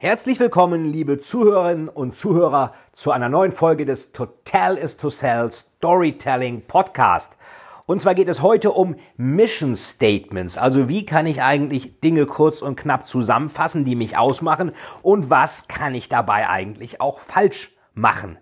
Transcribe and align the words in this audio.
Herzlich 0.00 0.38
willkommen, 0.38 0.84
liebe 0.84 1.18
Zuhörerinnen 1.18 1.88
und 1.88 2.14
Zuhörer, 2.14 2.72
zu 2.92 3.10
einer 3.10 3.28
neuen 3.28 3.50
Folge 3.50 3.84
des 3.84 4.12
Total 4.12 4.76
is 4.76 4.96
to 4.96 5.10
Sell 5.10 5.50
Storytelling 5.50 6.62
Podcast. 6.68 7.36
Und 7.84 8.00
zwar 8.00 8.14
geht 8.14 8.28
es 8.28 8.40
heute 8.40 8.70
um 8.70 8.94
Mission 9.16 9.74
Statements. 9.74 10.56
Also 10.56 10.88
wie 10.88 11.04
kann 11.04 11.26
ich 11.26 11.42
eigentlich 11.42 11.98
Dinge 11.98 12.26
kurz 12.26 12.62
und 12.62 12.76
knapp 12.76 13.08
zusammenfassen, 13.08 13.84
die 13.84 13.96
mich 13.96 14.16
ausmachen 14.16 14.70
und 15.02 15.30
was 15.30 15.66
kann 15.66 15.96
ich 15.96 16.08
dabei 16.08 16.48
eigentlich 16.48 17.00
auch 17.00 17.18
falsch 17.18 17.72
machen. 17.94 18.38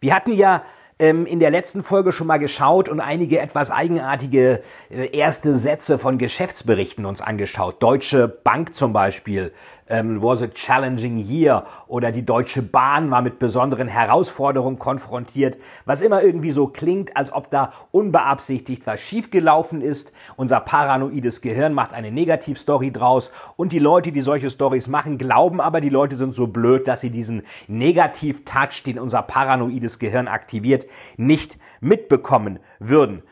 Wir 0.00 0.14
hatten 0.14 0.32
ja 0.32 0.62
ähm, 0.98 1.26
in 1.26 1.40
der 1.40 1.50
letzten 1.50 1.82
Folge 1.82 2.12
schon 2.12 2.26
mal 2.26 2.38
geschaut 2.38 2.88
und 2.88 3.00
einige 3.00 3.38
etwas 3.38 3.70
eigenartige 3.70 4.62
äh, 4.90 5.14
erste 5.14 5.54
Sätze 5.56 5.98
von 5.98 6.16
Geschäftsberichten 6.16 7.04
uns 7.04 7.20
angeschaut. 7.20 7.82
Deutsche 7.82 8.28
Bank 8.28 8.74
zum 8.74 8.94
Beispiel, 8.94 9.52
ähm, 9.88 10.22
was 10.22 10.42
a 10.42 10.48
challenging 10.48 11.18
year 11.18 11.64
oder 11.86 12.12
die 12.12 12.24
Deutsche 12.24 12.62
Bahn 12.62 13.10
war 13.10 13.22
mit 13.22 13.38
besonderen 13.38 13.88
Herausforderungen 13.88 14.78
konfrontiert, 14.78 15.56
was 15.84 16.02
immer 16.02 16.22
irgendwie 16.22 16.50
so 16.50 16.66
klingt, 16.66 17.16
als 17.16 17.32
ob 17.32 17.50
da 17.50 17.72
unbeabsichtigt 17.92 18.86
was 18.86 19.00
schiefgelaufen 19.00 19.80
ist. 19.80 20.12
Unser 20.36 20.60
paranoides 20.60 21.40
Gehirn 21.40 21.72
macht 21.72 21.92
eine 21.92 22.10
Negativstory 22.10 22.90
draus 22.90 23.30
und 23.56 23.72
die 23.72 23.78
Leute, 23.78 24.12
die 24.12 24.22
solche 24.22 24.50
Stories 24.50 24.88
machen, 24.88 25.18
glauben 25.18 25.60
aber, 25.60 25.80
die 25.80 25.88
Leute 25.88 26.16
sind 26.16 26.34
so 26.34 26.46
blöd, 26.46 26.88
dass 26.88 27.00
sie 27.00 27.10
diesen 27.10 27.42
Negativ-Touch, 27.68 28.82
den 28.84 28.98
unser 28.98 29.22
paranoides 29.22 29.98
Gehirn 29.98 30.28
aktiviert, 30.28 30.86
nicht 31.16 31.58
mitbekommen 31.80 32.58
würden. 32.78 33.22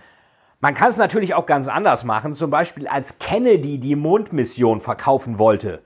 Man 0.61 0.75
kann 0.75 0.89
es 0.89 0.97
natürlich 0.97 1.35
auch 1.35 1.45
ganz 1.45 1.69
anders 1.69 2.05
machen, 2.05 2.35
zum 2.35 2.51
Beispiel 2.51 2.89
als 2.89 3.19
Kennedy 3.19 3.77
die 3.77 3.97
Mondmission 3.97 4.81
verkaufen 4.81 5.39
wollte. 5.39 5.83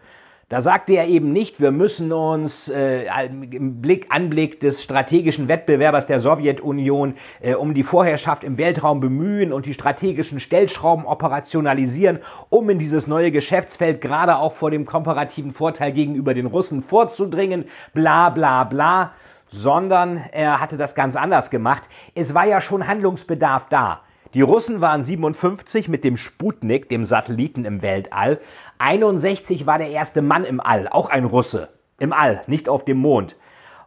Da 0.51 0.63
sagte 0.63 0.95
er 0.95 1.07
eben 1.07 1.31
nicht, 1.31 1.61
wir 1.61 1.73
müssen 1.73 2.11
uns 2.11 2.71
äh, 2.71 3.05
im 3.31 3.83
Blick, 3.83 4.07
Anblick 4.09 4.61
des 4.61 4.83
strategischen 4.83 5.47
Wettbewerbers 5.47 6.07
der 6.07 6.21
Sowjetunion 6.21 7.17
äh, 7.43 7.55
um 7.55 7.75
die 7.75 7.83
Vorherrschaft 7.83 8.45
im 8.45 8.57
Weltraum 8.57 9.01
bemühen 9.01 9.53
und 9.53 9.67
die 9.67 9.75
strategischen 9.75 10.41
Stellschrauben 10.41 11.05
operationalisieren, 11.05 12.21
um 12.49 12.71
in 12.71 12.79
dieses 12.79 13.07
neue 13.07 13.31
Geschäftsfeld 13.31 14.01
gerade 14.01 14.39
auch 14.39 14.55
vor 14.55 14.71
dem 14.71 14.87
komparativen 14.87 15.53
Vorteil 15.53 15.93
gegenüber 15.93 16.33
den 16.33 16.47
Russen 16.47 16.81
vorzudringen, 16.81 17.67
bla 17.93 18.31
bla 18.31 18.65
bla, 18.65 19.13
sondern 19.51 20.17
er 20.33 20.63
hatte 20.63 20.79
das 20.79 20.95
ganz 20.95 21.15
anders 21.15 21.51
gemacht. 21.51 21.83
Es 22.15 22.33
war 22.33 22.47
ja 22.47 22.63
schon 22.63 22.87
Handlungsbedarf 22.87 23.67
da. 23.69 24.01
Die 24.35 24.43
Russen 24.43 24.83
waren 24.83 25.05
57 25.05 25.89
mit 25.89 26.05
dem 26.05 26.19
Sputnik, 26.19 26.91
dem 26.91 27.05
Satelliten 27.05 27.65
im 27.65 27.81
Weltall. 27.81 28.41
61 28.79 29.67
war 29.67 29.79
der 29.79 29.89
erste 29.89 30.21
Mann 30.21 30.45
im 30.45 30.61
All, 30.61 30.87
auch 30.89 31.09
ein 31.09 31.25
Russe. 31.25 31.71
Im 31.99 32.13
All, 32.13 32.43
nicht 32.47 32.69
auf 32.69 32.85
dem 32.85 32.99
Mond. 32.99 33.37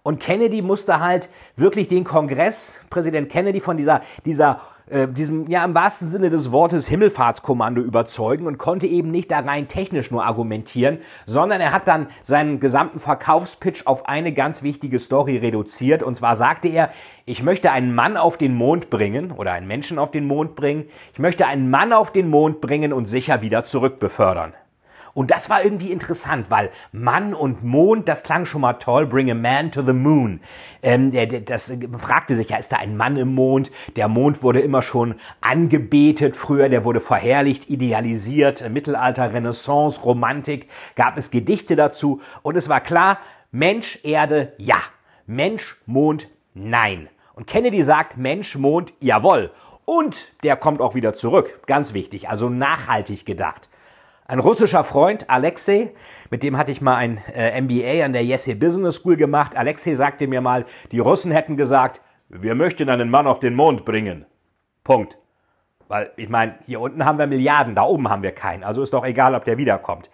Und 0.04 0.20
Kennedy 0.20 0.64
musste 0.64 1.00
halt 1.00 1.30
wirklich 1.56 1.88
den 1.88 2.04
Kongress, 2.04 2.80
Präsident 2.90 3.30
Kennedy 3.30 3.60
von 3.60 3.78
dieser, 3.78 4.02
dieser 4.26 4.62
äh, 4.92 5.08
diesem, 5.08 5.48
ja, 5.48 5.64
im 5.64 5.74
wahrsten 5.74 6.10
Sinne 6.10 6.30
des 6.30 6.52
Wortes 6.52 6.88
Himmelfahrtskommando 6.88 7.82
überzeugen 7.82 8.46
und 8.46 8.58
konnte 8.58 8.88
eben 8.88 9.10
nicht 9.10 9.32
da 9.32 9.40
rein 9.40 9.68
technisch 9.68 10.12
nur 10.12 10.26
argumentieren, 10.26 11.00
sondern 11.26 11.62
er 11.62 11.72
hat 11.72 11.88
dann 11.88 12.08
seinen 12.24 12.60
gesamten 12.60 13.00
Verkaufspitch 13.00 13.88
auf 13.88 14.08
eine 14.08 14.34
ganz 14.34 14.64
wichtige 14.64 15.00
Story 15.00 15.38
reduziert. 15.38 16.04
Und 16.04 16.16
zwar 16.16 16.36
sagte 16.36 16.68
er, 16.68 16.92
ich 17.26 17.42
möchte 17.42 17.72
einen 17.72 17.96
Mann 17.96 18.18
auf 18.18 18.38
den 18.38 18.54
Mond 18.54 18.90
bringen 18.90 19.32
oder 19.32 19.54
einen 19.54 19.68
Menschen 19.68 19.98
auf 19.98 20.12
den 20.12 20.28
Mond 20.28 20.56
bringen. 20.56 20.86
Ich 21.14 21.20
möchte 21.20 21.46
einen 21.46 21.70
Mann 21.70 21.94
auf 21.94 22.12
den 22.12 22.30
Mond 22.30 22.62
bringen 22.62 22.92
und 22.92 23.06
sicher 23.06 23.42
wieder 23.42 23.64
zurückbefördern. 23.64 24.54
Und 25.14 25.32
das 25.32 25.50
war 25.50 25.64
irgendwie 25.64 25.92
interessant, 25.92 26.48
weil 26.50 26.70
Mann 26.92 27.34
und 27.34 27.64
Mond, 27.64 28.08
das 28.08 28.24
klang 28.24 28.46
schon 28.46 28.62
mal 28.62 28.74
toll, 28.74 29.06
bring 29.06 29.30
a 29.30 29.36
man 29.36 29.72
to 29.72 29.82
the 29.82 29.94
moon. 29.94 30.40
Ähm, 30.82 31.12
das 31.46 31.72
fragte 31.98 32.36
sich 32.36 32.50
ja, 32.50 32.58
ist 32.58 32.72
da 32.72 32.78
ein 32.78 32.96
Mann 32.96 33.18
im 33.18 33.36
Mond? 33.36 33.72
Der 33.96 34.08
Mond 34.08 34.42
wurde 34.44 34.62
immer 34.62 34.82
schon 34.82 35.16
angebetet 35.42 36.36
früher, 36.38 36.70
der 36.70 36.86
wurde 36.86 37.02
verherrlicht, 37.02 37.70
idealisiert, 37.70 38.70
Mittelalter, 38.70 39.34
Renaissance, 39.34 40.02
Romantik, 40.02 40.70
gab 40.96 41.18
es 41.18 41.32
Gedichte 41.32 41.76
dazu 41.76 42.22
und 42.42 42.56
es 42.56 42.70
war 42.70 42.82
klar, 42.82 43.20
Mensch, 43.52 44.00
Erde, 44.04 44.54
ja. 44.58 44.78
Mensch, 45.28 45.78
Mond, 45.86 46.28
nein. 46.54 47.10
Und 47.34 47.48
Kennedy 47.48 47.84
sagt, 47.84 48.18
Mensch, 48.18 48.56
Mond, 48.56 48.94
jawohl. 49.00 49.52
Und 49.86 50.28
der 50.44 50.56
kommt 50.56 50.80
auch 50.80 50.96
wieder 50.96 51.14
zurück. 51.14 51.62
Ganz 51.68 51.94
wichtig, 51.94 52.30
also 52.30 52.50
nachhaltig 52.50 53.26
gedacht. 53.26 53.70
Ein 54.32 54.40
russischer 54.40 54.86
Freund, 54.86 55.30
Alexei, 55.30 55.92
mit 56.30 56.42
dem 56.42 56.56
hatte 56.56 56.72
ich 56.72 56.80
mal 56.80 56.96
ein 56.96 57.18
äh, 57.36 57.60
MBA 57.60 58.06
an 58.06 58.14
der 58.14 58.24
Yesse 58.24 58.56
Business 58.56 58.96
School 58.96 59.18
gemacht. 59.18 59.58
Alexei 59.58 59.94
sagte 59.96 60.26
mir 60.26 60.40
mal, 60.40 60.64
die 60.94 61.00
Russen 61.00 61.34
hätten 61.34 61.58
gesagt, 61.58 62.00
wir 62.30 62.56
möchten 62.56 62.88
einen 62.88 63.10
Mann 63.10 63.28
auf 63.28 63.42
den 63.42 63.56
Mond 63.56 63.84
bringen. 63.84 64.26
Punkt. 64.86 65.18
Weil, 65.90 66.12
ich 66.16 66.30
meine, 66.30 66.56
hier 66.66 66.80
unten 66.80 67.04
haben 67.04 67.20
wir 67.20 67.28
Milliarden, 67.28 67.76
da 67.76 67.84
oben 67.84 68.08
haben 68.08 68.24
wir 68.24 68.32
keinen. 68.32 68.64
Also 68.64 68.82
ist 68.82 68.94
doch 68.94 69.04
egal, 69.04 69.36
ob 69.36 69.44
der 69.44 69.58
wiederkommt. 69.58 70.10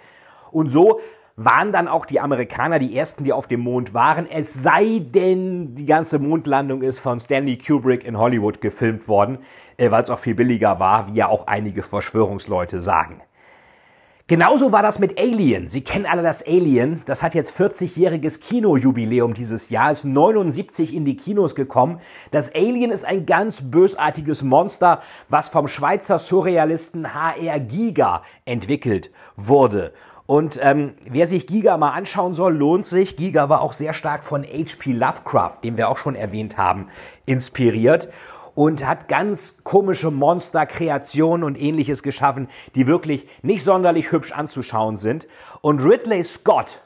Und 0.49 0.69
so 0.69 0.99
waren 1.35 1.71
dann 1.71 1.87
auch 1.87 2.07
die 2.07 2.19
Amerikaner 2.19 2.79
die 2.79 2.97
ersten, 2.97 3.23
die 3.23 3.33
auf 3.33 3.45
dem 3.45 3.59
Mond 3.59 3.93
waren. 3.93 4.27
Es 4.27 4.51
sei 4.51 4.97
denn, 4.99 5.75
die 5.75 5.85
ganze 5.85 6.17
Mondlandung 6.17 6.81
ist 6.81 6.97
von 6.97 7.19
Stanley 7.19 7.59
Kubrick 7.59 8.03
in 8.03 8.17
Hollywood 8.17 8.61
gefilmt 8.61 9.07
worden, 9.07 9.37
äh, 9.77 9.91
weil 9.91 10.01
es 10.01 10.09
auch 10.09 10.17
viel 10.17 10.33
billiger 10.33 10.79
war, 10.79 11.05
wie 11.05 11.17
ja 11.17 11.27
auch 11.27 11.45
einige 11.45 11.83
Verschwörungsleute 11.83 12.81
sagen. 12.81 13.21
Genauso 14.29 14.73
war 14.73 14.81
das 14.81 14.99
mit 14.99 15.17
Alien. 15.17 15.69
Sie 15.69 15.79
kennen 15.79 16.05
alle 16.05 16.21
das 16.21 16.45
Alien. 16.45 17.01
Das 17.05 17.23
hat 17.23 17.33
jetzt 17.33 17.57
40-jähriges 17.57 18.41
Kinojubiläum 18.41 19.33
dieses 19.33 19.69
Jahr, 19.69 19.89
ist 19.89 20.03
79 20.03 20.93
in 20.93 21.05
die 21.05 21.15
Kinos 21.15 21.55
gekommen. 21.55 22.01
Das 22.31 22.53
Alien 22.53 22.91
ist 22.91 23.05
ein 23.05 23.25
ganz 23.25 23.61
bösartiges 23.61 24.43
Monster, 24.43 25.01
was 25.29 25.47
vom 25.47 25.69
Schweizer 25.69 26.19
Surrealisten 26.19 27.13
HR 27.13 27.61
Giga 27.61 28.23
entwickelt 28.43 29.11
wurde. 29.37 29.93
Und 30.25 30.59
ähm, 30.61 30.95
wer 31.05 31.25
sich 31.25 31.47
Giga 31.47 31.77
mal 31.77 31.91
anschauen 31.91 32.33
soll, 32.33 32.53
lohnt 32.53 32.85
sich. 32.85 33.15
Giga 33.15 33.47
war 33.47 33.61
auch 33.61 33.71
sehr 33.71 33.93
stark 33.93 34.25
von 34.25 34.43
H.P. 34.43 34.91
Lovecraft, 34.91 35.59
den 35.63 35.77
wir 35.77 35.87
auch 35.87 35.97
schon 35.97 36.15
erwähnt 36.15 36.57
haben, 36.57 36.89
inspiriert 37.25 38.09
und 38.57 38.83
hat 38.83 39.07
ganz 39.07 39.63
komische 39.63 40.09
Monsterkreationen 40.09 41.43
und 41.43 41.61
ähnliches 41.61 42.01
geschaffen, 42.01 42.49
die 42.73 42.87
wirklich 42.87 43.27
nicht 43.43 43.63
sonderlich 43.63 44.11
hübsch 44.11 44.31
anzuschauen 44.31 44.97
sind. 44.97 45.27
Und 45.61 45.79
Ridley 45.85 46.23
Scott, 46.23 46.81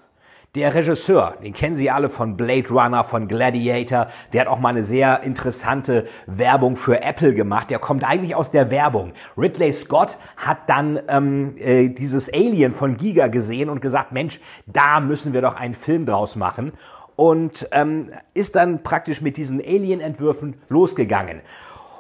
der 0.53 0.75
Regisseur, 0.75 1.35
den 1.41 1.53
kennen 1.53 1.77
Sie 1.77 1.89
alle 1.89 2.09
von 2.09 2.35
Blade 2.35 2.67
Runner, 2.67 3.05
von 3.05 3.29
Gladiator, 3.29 4.07
der 4.33 4.41
hat 4.41 4.47
auch 4.49 4.59
mal 4.59 4.67
eine 4.67 4.83
sehr 4.83 5.23
interessante 5.23 6.09
Werbung 6.25 6.75
für 6.75 7.01
Apple 7.01 7.33
gemacht. 7.33 7.69
Der 7.69 7.79
kommt 7.79 8.03
eigentlich 8.03 8.35
aus 8.35 8.51
der 8.51 8.69
Werbung. 8.69 9.13
Ridley 9.37 9.72
Scott 9.72 10.17
hat 10.35 10.57
dann 10.67 10.99
ähm, 11.07 11.55
äh, 11.57 11.87
dieses 11.87 12.28
Alien 12.34 12.73
von 12.73 12.97
Giga 12.97 13.28
gesehen 13.28 13.69
und 13.69 13.79
gesagt, 13.79 14.11
Mensch, 14.11 14.41
da 14.66 14.99
müssen 14.99 15.31
wir 15.31 15.40
doch 15.40 15.55
einen 15.55 15.75
Film 15.75 16.05
draus 16.05 16.35
machen 16.35 16.73
und 17.22 17.68
ähm, 17.72 18.09
ist 18.34 18.56
dann 18.56 18.82
praktisch 18.82 19.22
mit 19.22 19.38
diesen 19.38 19.62
Alien-Entwürfen 19.62 20.56
losgegangen. 20.70 21.41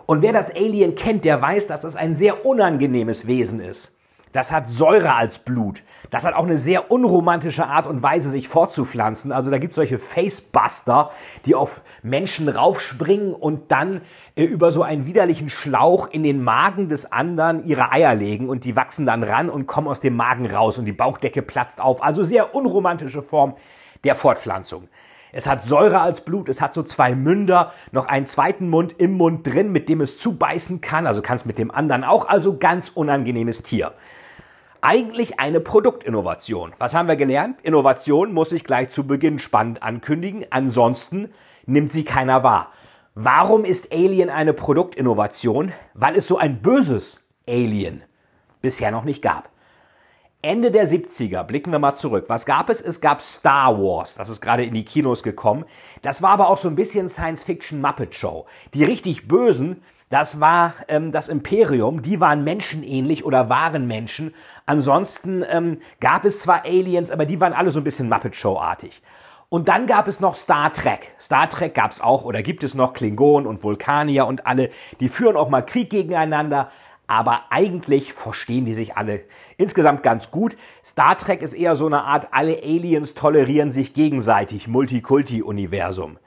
Und 0.07 0.23
wer 0.23 0.33
das 0.33 0.49
Alien 0.49 0.95
kennt, 0.95 1.25
der 1.25 1.39
weiß, 1.39 1.67
dass 1.67 1.83
es 1.83 1.95
ein 1.95 2.15
sehr 2.15 2.43
unangenehmes 2.43 3.27
Wesen 3.27 3.59
ist. 3.59 3.95
Das 4.31 4.51
hat 4.51 4.71
Säure 4.71 5.13
als 5.13 5.37
Blut. 5.37 5.83
Das 6.09 6.25
hat 6.25 6.33
auch 6.33 6.45
eine 6.45 6.57
sehr 6.57 6.89
unromantische 6.89 7.67
Art 7.67 7.85
und 7.85 8.01
Weise, 8.01 8.31
sich 8.31 8.47
fortzupflanzen. 8.47 9.31
Also 9.31 9.51
da 9.51 9.59
gibt 9.59 9.73
es 9.73 9.75
solche 9.75 9.99
Facebuster, 9.99 11.11
die 11.45 11.53
auf 11.53 11.81
Menschen 12.01 12.49
raufspringen 12.49 13.35
und 13.35 13.71
dann 13.71 14.01
äh, 14.35 14.43
über 14.43 14.71
so 14.71 14.81
einen 14.81 15.05
widerlichen 15.05 15.51
Schlauch 15.51 16.09
in 16.09 16.23
den 16.23 16.43
Magen 16.43 16.89
des 16.89 17.11
anderen 17.11 17.67
ihre 17.67 17.91
Eier 17.91 18.15
legen 18.15 18.49
und 18.49 18.63
die 18.63 18.75
wachsen 18.75 19.05
dann 19.05 19.21
ran 19.21 19.51
und 19.51 19.67
kommen 19.67 19.87
aus 19.87 19.99
dem 19.99 20.15
Magen 20.15 20.49
raus 20.49 20.79
und 20.79 20.85
die 20.85 20.93
Bauchdecke 20.93 21.43
platzt 21.43 21.79
auf. 21.79 22.01
Also 22.01 22.23
sehr 22.23 22.55
unromantische 22.55 23.21
Form 23.21 23.53
der 24.03 24.15
Fortpflanzung. 24.15 24.87
Es 25.33 25.47
hat 25.47 25.65
Säure 25.65 26.01
als 26.01 26.21
Blut, 26.21 26.49
es 26.49 26.59
hat 26.59 26.73
so 26.73 26.83
zwei 26.83 27.15
Münder, 27.15 27.73
noch 27.91 28.05
einen 28.07 28.25
zweiten 28.25 28.69
Mund 28.69 28.95
im 28.97 29.13
Mund 29.13 29.47
drin, 29.47 29.71
mit 29.71 29.87
dem 29.87 30.01
es 30.01 30.19
zubeißen 30.19 30.81
kann, 30.81 31.07
also 31.07 31.21
kann 31.21 31.37
es 31.37 31.45
mit 31.45 31.57
dem 31.57 31.71
anderen 31.71 32.03
auch, 32.03 32.27
also 32.27 32.57
ganz 32.57 32.89
unangenehmes 32.89 33.63
Tier. 33.63 33.93
Eigentlich 34.81 35.39
eine 35.39 35.59
Produktinnovation. 35.59 36.73
Was 36.79 36.95
haben 36.95 37.07
wir 37.07 37.15
gelernt? 37.15 37.61
Innovation 37.61 38.33
muss 38.33 38.49
sich 38.49 38.63
gleich 38.63 38.89
zu 38.89 39.05
Beginn 39.05 39.39
spannend 39.39 39.83
ankündigen, 39.83 40.45
ansonsten 40.49 41.29
nimmt 41.65 41.91
sie 41.91 42.03
keiner 42.03 42.43
wahr. 42.43 42.71
Warum 43.13 43.63
ist 43.63 43.91
Alien 43.93 44.29
eine 44.29 44.53
Produktinnovation? 44.53 45.73
Weil 45.93 46.15
es 46.15 46.27
so 46.27 46.37
ein 46.37 46.61
böses 46.61 47.23
Alien 47.47 48.03
bisher 48.61 48.91
noch 48.91 49.03
nicht 49.03 49.21
gab. 49.21 49.49
Ende 50.43 50.71
der 50.71 50.87
70er, 50.87 51.43
blicken 51.43 51.71
wir 51.71 51.77
mal 51.77 51.93
zurück. 51.93 52.25
Was 52.27 52.47
gab 52.47 52.71
es? 52.71 52.81
Es 52.81 52.99
gab 52.99 53.21
Star 53.21 53.77
Wars, 53.77 54.15
das 54.15 54.27
ist 54.27 54.41
gerade 54.41 54.63
in 54.63 54.73
die 54.73 54.85
Kinos 54.85 55.21
gekommen. 55.21 55.65
Das 56.01 56.23
war 56.23 56.31
aber 56.31 56.49
auch 56.49 56.57
so 56.57 56.67
ein 56.67 56.75
bisschen 56.75 57.09
Science-Fiction-Muppet-Show. 57.09 58.47
Die 58.73 58.83
richtig 58.83 59.27
Bösen, 59.27 59.83
das 60.09 60.39
war 60.39 60.73
ähm, 60.87 61.11
das 61.11 61.29
Imperium, 61.29 62.01
die 62.01 62.19
waren 62.19 62.43
menschenähnlich 62.43 63.23
oder 63.23 63.49
waren 63.49 63.85
Menschen. 63.85 64.33
Ansonsten 64.65 65.45
ähm, 65.47 65.79
gab 65.99 66.25
es 66.25 66.39
zwar 66.39 66.65
Aliens, 66.65 67.11
aber 67.11 67.27
die 67.27 67.39
waren 67.39 67.53
alle 67.53 67.69
so 67.69 67.79
ein 67.79 67.83
bisschen 67.83 68.09
Muppet-Show-artig. 68.09 69.01
Und 69.47 69.67
dann 69.67 69.85
gab 69.85 70.07
es 70.07 70.21
noch 70.21 70.33
Star 70.33 70.73
Trek. 70.73 71.11
Star 71.19 71.49
Trek 71.49 71.75
gab 71.75 71.91
es 71.91 72.01
auch 72.01 72.23
oder 72.23 72.41
gibt 72.41 72.63
es 72.63 72.73
noch 72.73 72.93
Klingonen 72.93 73.45
und 73.45 73.63
Vulkanier 73.63 74.25
und 74.25 74.47
alle, 74.47 74.71
die 74.99 75.09
führen 75.09 75.35
auch 75.35 75.49
mal 75.49 75.61
Krieg 75.61 75.89
gegeneinander 75.91 76.71
aber 77.11 77.41
eigentlich 77.49 78.13
verstehen 78.13 78.63
die 78.63 78.73
sich 78.73 78.95
alle 78.95 79.25
insgesamt 79.57 80.01
ganz 80.01 80.31
gut. 80.31 80.55
Star 80.81 81.17
Trek 81.17 81.41
ist 81.41 81.51
eher 81.51 81.75
so 81.75 81.85
eine 81.85 82.05
Art, 82.05 82.29
alle 82.31 82.63
Aliens 82.63 83.13
tolerieren 83.15 83.69
sich 83.69 83.93
gegenseitig, 83.93 84.69
Multikulti-Universum. 84.69 86.19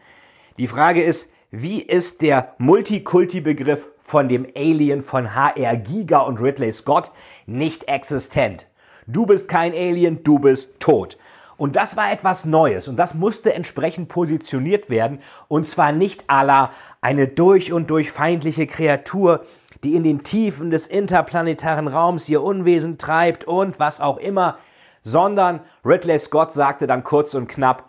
Die 0.58 0.66
Frage 0.66 1.02
ist, 1.02 1.32
wie 1.50 1.80
ist 1.80 2.20
der 2.20 2.52
Multikulti-Begriff 2.58 3.88
von 4.02 4.28
dem 4.28 4.46
Alien 4.54 5.02
von 5.02 5.34
HR 5.34 5.76
Giga 5.76 6.18
und 6.18 6.38
Ridley 6.38 6.74
Scott 6.74 7.12
nicht 7.46 7.84
existent? 7.84 8.66
Du 9.06 9.24
bist 9.24 9.48
kein 9.48 9.72
Alien, 9.72 10.22
du 10.22 10.38
bist 10.38 10.80
tot. 10.80 11.16
Und 11.56 11.76
das 11.76 11.96
war 11.96 12.12
etwas 12.12 12.44
Neues 12.44 12.88
und 12.88 12.96
das 12.96 13.14
musste 13.14 13.54
entsprechend 13.54 14.10
positioniert 14.10 14.90
werden 14.90 15.20
und 15.48 15.66
zwar 15.66 15.92
nicht 15.92 16.28
à 16.28 16.42
la 16.42 16.72
eine 17.00 17.28
durch 17.28 17.72
und 17.72 17.88
durch 17.88 18.10
feindliche 18.10 18.66
Kreatur, 18.66 19.46
die 19.84 19.94
in 19.94 20.02
den 20.02 20.24
Tiefen 20.24 20.70
des 20.70 20.86
interplanetaren 20.86 21.86
Raums 21.86 22.28
ihr 22.28 22.42
Unwesen 22.42 22.98
treibt 22.98 23.44
und 23.44 23.78
was 23.78 24.00
auch 24.00 24.16
immer, 24.16 24.58
sondern 25.02 25.60
Ridley 25.84 26.18
Scott 26.18 26.54
sagte 26.54 26.86
dann 26.86 27.04
kurz 27.04 27.34
und 27.34 27.46
knapp, 27.46 27.84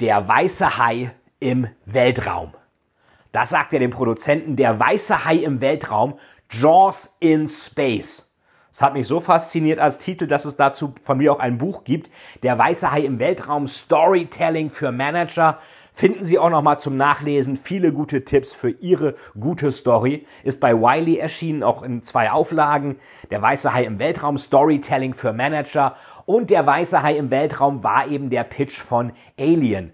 der 0.00 0.28
weiße 0.28 0.78
Hai 0.78 1.10
im 1.40 1.66
Weltraum. 1.86 2.52
Das 3.32 3.50
sagt 3.50 3.72
er 3.72 3.78
dem 3.78 3.90
Produzenten, 3.90 4.56
der 4.56 4.78
weiße 4.78 5.24
Hai 5.24 5.36
im 5.36 5.60
Weltraum, 5.60 6.18
Jaws 6.50 7.16
in 7.20 7.48
Space. 7.48 8.26
Das 8.70 8.82
hat 8.82 8.94
mich 8.94 9.08
so 9.08 9.20
fasziniert 9.20 9.78
als 9.78 9.98
Titel, 9.98 10.26
dass 10.26 10.44
es 10.44 10.56
dazu 10.56 10.94
von 11.02 11.18
mir 11.18 11.32
auch 11.32 11.40
ein 11.40 11.58
Buch 11.58 11.84
gibt, 11.84 12.10
Der 12.42 12.56
weiße 12.58 12.90
Hai 12.90 13.00
im 13.00 13.18
Weltraum, 13.18 13.66
Storytelling 13.66 14.70
für 14.70 14.92
Manager 14.92 15.58
finden 16.00 16.24
Sie 16.24 16.38
auch 16.38 16.48
noch 16.48 16.62
mal 16.62 16.78
zum 16.78 16.96
Nachlesen 16.96 17.58
viele 17.58 17.92
gute 17.92 18.24
Tipps 18.24 18.54
für 18.54 18.70
Ihre 18.70 19.16
gute 19.38 19.70
Story. 19.70 20.26
Ist 20.44 20.58
bei 20.58 20.74
Wiley 20.74 21.18
erschienen, 21.18 21.62
auch 21.62 21.82
in 21.82 22.02
zwei 22.04 22.30
Auflagen. 22.30 22.96
Der 23.30 23.42
Weiße 23.42 23.74
Hai 23.74 23.84
im 23.84 23.98
Weltraum, 23.98 24.38
Storytelling 24.38 25.12
für 25.12 25.34
Manager. 25.34 25.96
Und 26.24 26.48
der 26.48 26.64
Weiße 26.64 27.02
Hai 27.02 27.18
im 27.18 27.30
Weltraum 27.30 27.84
war 27.84 28.08
eben 28.08 28.30
der 28.30 28.44
Pitch 28.44 28.80
von 28.80 29.12
Alien. 29.38 29.92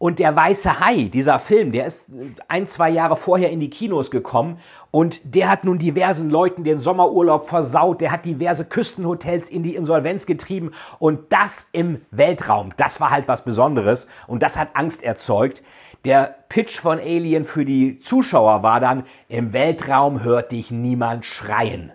Und 0.00 0.18
der 0.18 0.34
Weiße 0.34 0.80
Hai, 0.80 1.10
dieser 1.12 1.38
Film, 1.38 1.72
der 1.72 1.84
ist 1.84 2.06
ein, 2.48 2.66
zwei 2.66 2.88
Jahre 2.88 3.16
vorher 3.16 3.50
in 3.50 3.60
die 3.60 3.68
Kinos 3.68 4.10
gekommen 4.10 4.56
und 4.90 5.34
der 5.34 5.50
hat 5.50 5.66
nun 5.66 5.78
diversen 5.78 6.30
Leuten 6.30 6.64
den 6.64 6.80
Sommerurlaub 6.80 7.46
versaut, 7.46 8.00
der 8.00 8.10
hat 8.10 8.24
diverse 8.24 8.64
Küstenhotels 8.64 9.50
in 9.50 9.62
die 9.62 9.74
Insolvenz 9.74 10.24
getrieben 10.24 10.72
und 11.00 11.30
das 11.30 11.68
im 11.72 12.00
Weltraum, 12.12 12.72
das 12.78 12.98
war 12.98 13.10
halt 13.10 13.28
was 13.28 13.44
Besonderes 13.44 14.08
und 14.26 14.42
das 14.42 14.56
hat 14.56 14.70
Angst 14.72 15.02
erzeugt. 15.02 15.62
Der 16.06 16.34
Pitch 16.48 16.80
von 16.80 16.98
Alien 16.98 17.44
für 17.44 17.66
die 17.66 18.00
Zuschauer 18.00 18.62
war 18.62 18.80
dann, 18.80 19.04
im 19.28 19.52
Weltraum 19.52 20.24
hört 20.24 20.50
dich 20.50 20.70
niemand 20.70 21.26
schreien. 21.26 21.92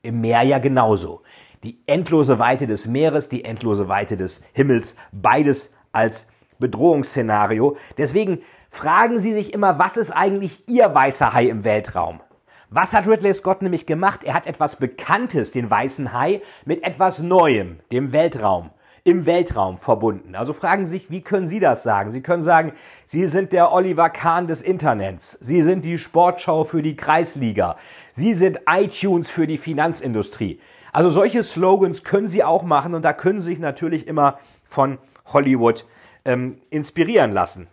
Im 0.00 0.22
Meer 0.22 0.42
ja 0.42 0.58
genauso. 0.58 1.20
Die 1.64 1.82
endlose 1.84 2.38
Weite 2.38 2.66
des 2.66 2.86
Meeres, 2.86 3.28
die 3.28 3.44
endlose 3.44 3.88
Weite 3.88 4.16
des 4.16 4.42
Himmels, 4.54 4.96
beides 5.12 5.74
als 5.92 6.26
Bedrohungsszenario. 6.58 7.76
Deswegen 7.98 8.42
fragen 8.70 9.18
Sie 9.18 9.32
sich 9.32 9.52
immer, 9.52 9.78
was 9.78 9.96
ist 9.96 10.10
eigentlich 10.10 10.68
Ihr 10.68 10.94
weißer 10.94 11.32
Hai 11.32 11.46
im 11.46 11.64
Weltraum? 11.64 12.20
Was 12.68 12.92
hat 12.92 13.06
Ridley 13.06 13.32
Scott 13.32 13.62
nämlich 13.62 13.86
gemacht? 13.86 14.24
Er 14.24 14.34
hat 14.34 14.46
etwas 14.46 14.76
Bekanntes, 14.76 15.52
den 15.52 15.70
weißen 15.70 16.12
Hai, 16.12 16.42
mit 16.64 16.82
etwas 16.82 17.20
Neuem, 17.20 17.78
dem 17.92 18.12
Weltraum, 18.12 18.70
im 19.04 19.24
Weltraum 19.24 19.78
verbunden. 19.78 20.34
Also 20.34 20.52
fragen 20.52 20.84
Sie 20.84 20.98
sich, 20.98 21.10
wie 21.10 21.20
können 21.20 21.46
Sie 21.46 21.60
das 21.60 21.84
sagen? 21.84 22.10
Sie 22.10 22.22
können 22.22 22.42
sagen, 22.42 22.72
Sie 23.06 23.28
sind 23.28 23.52
der 23.52 23.72
Oliver 23.72 24.10
Kahn 24.10 24.48
des 24.48 24.62
Internets. 24.62 25.38
Sie 25.40 25.62
sind 25.62 25.84
die 25.84 25.96
Sportschau 25.96 26.64
für 26.64 26.82
die 26.82 26.96
Kreisliga. 26.96 27.76
Sie 28.12 28.34
sind 28.34 28.58
iTunes 28.68 29.30
für 29.30 29.46
die 29.46 29.58
Finanzindustrie. 29.58 30.58
Also 30.92 31.10
solche 31.10 31.44
Slogans 31.44 32.02
können 32.02 32.26
Sie 32.26 32.42
auch 32.42 32.64
machen 32.64 32.94
und 32.94 33.04
da 33.04 33.12
können 33.12 33.42
Sie 33.42 33.50
sich 33.50 33.58
natürlich 33.60 34.08
immer 34.08 34.40
von 34.64 34.98
Hollywood 35.32 35.84
ähm, 36.26 36.60
inspirieren 36.70 37.32
lassen. 37.32 37.68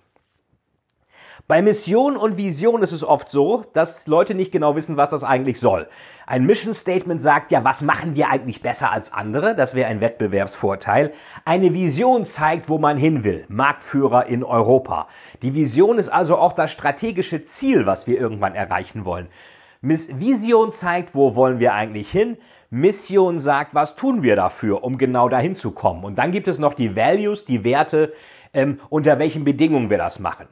Bei 1.46 1.62
Mission 1.62 2.16
und 2.16 2.38
Vision 2.38 2.84
ist 2.84 2.94
es 2.94 3.04
oft 3.04 3.30
so, 3.30 3.66
dass 3.74 4.08
Leute 4.08 4.34
nicht 4.34 4.54
genau 4.54 4.78
wissen, 4.78 4.96
was 4.96 5.10
das 5.10 5.26
eigentlich 5.26 5.60
soll. 5.60 5.90
Ein 6.26 6.46
Mission 6.46 6.74
Statement 6.74 7.22
sagt 7.22 7.52
ja, 7.52 7.66
was 7.66 7.82
machen 7.82 8.16
wir 8.16 8.30
eigentlich 8.30 8.62
besser 8.62 8.94
als 8.94 9.12
andere? 9.12 9.54
Das 9.54 9.76
wäre 9.76 9.90
ein 9.90 10.00
Wettbewerbsvorteil. 10.00 11.12
Eine 11.44 11.74
Vision 11.74 12.26
zeigt, 12.26 12.70
wo 12.70 12.78
man 12.78 12.96
hin 12.96 13.26
will. 13.26 13.44
Marktführer 13.50 14.28
in 14.28 14.46
Europa. 14.46 15.10
Die 15.42 15.54
Vision 15.54 15.98
ist 15.98 16.08
also 16.08 16.38
auch 16.38 16.54
das 16.54 16.72
strategische 16.72 17.44
Ziel, 17.44 17.86
was 17.86 18.08
wir 18.08 18.18
irgendwann 18.18 18.56
erreichen 18.56 19.04
wollen. 19.04 19.28
Vision 19.82 20.72
zeigt, 20.72 21.14
wo 21.14 21.36
wollen 21.36 21.60
wir 21.60 21.74
eigentlich 21.74 22.10
hin? 22.10 22.38
Mission 22.70 23.42
sagt, 23.42 23.76
was 23.76 23.98
tun 23.98 24.24
wir 24.24 24.38
dafür, 24.38 24.84
um 24.84 24.98
genau 24.98 25.28
dahin 25.28 25.56
zu 25.56 25.72
kommen. 25.72 26.06
Und 26.06 26.16
dann 26.16 26.32
gibt 26.32 26.48
es 26.48 26.58
noch 26.58 26.74
die 26.74 26.96
Values, 26.96 27.44
die 27.44 27.66
Werte, 27.66 28.14
ähm, 28.54 28.80
unter 28.90 29.20
welchen 29.20 29.44
Bedingungen 29.44 29.90
wir 29.90 29.98
das 29.98 30.20
machen. 30.20 30.48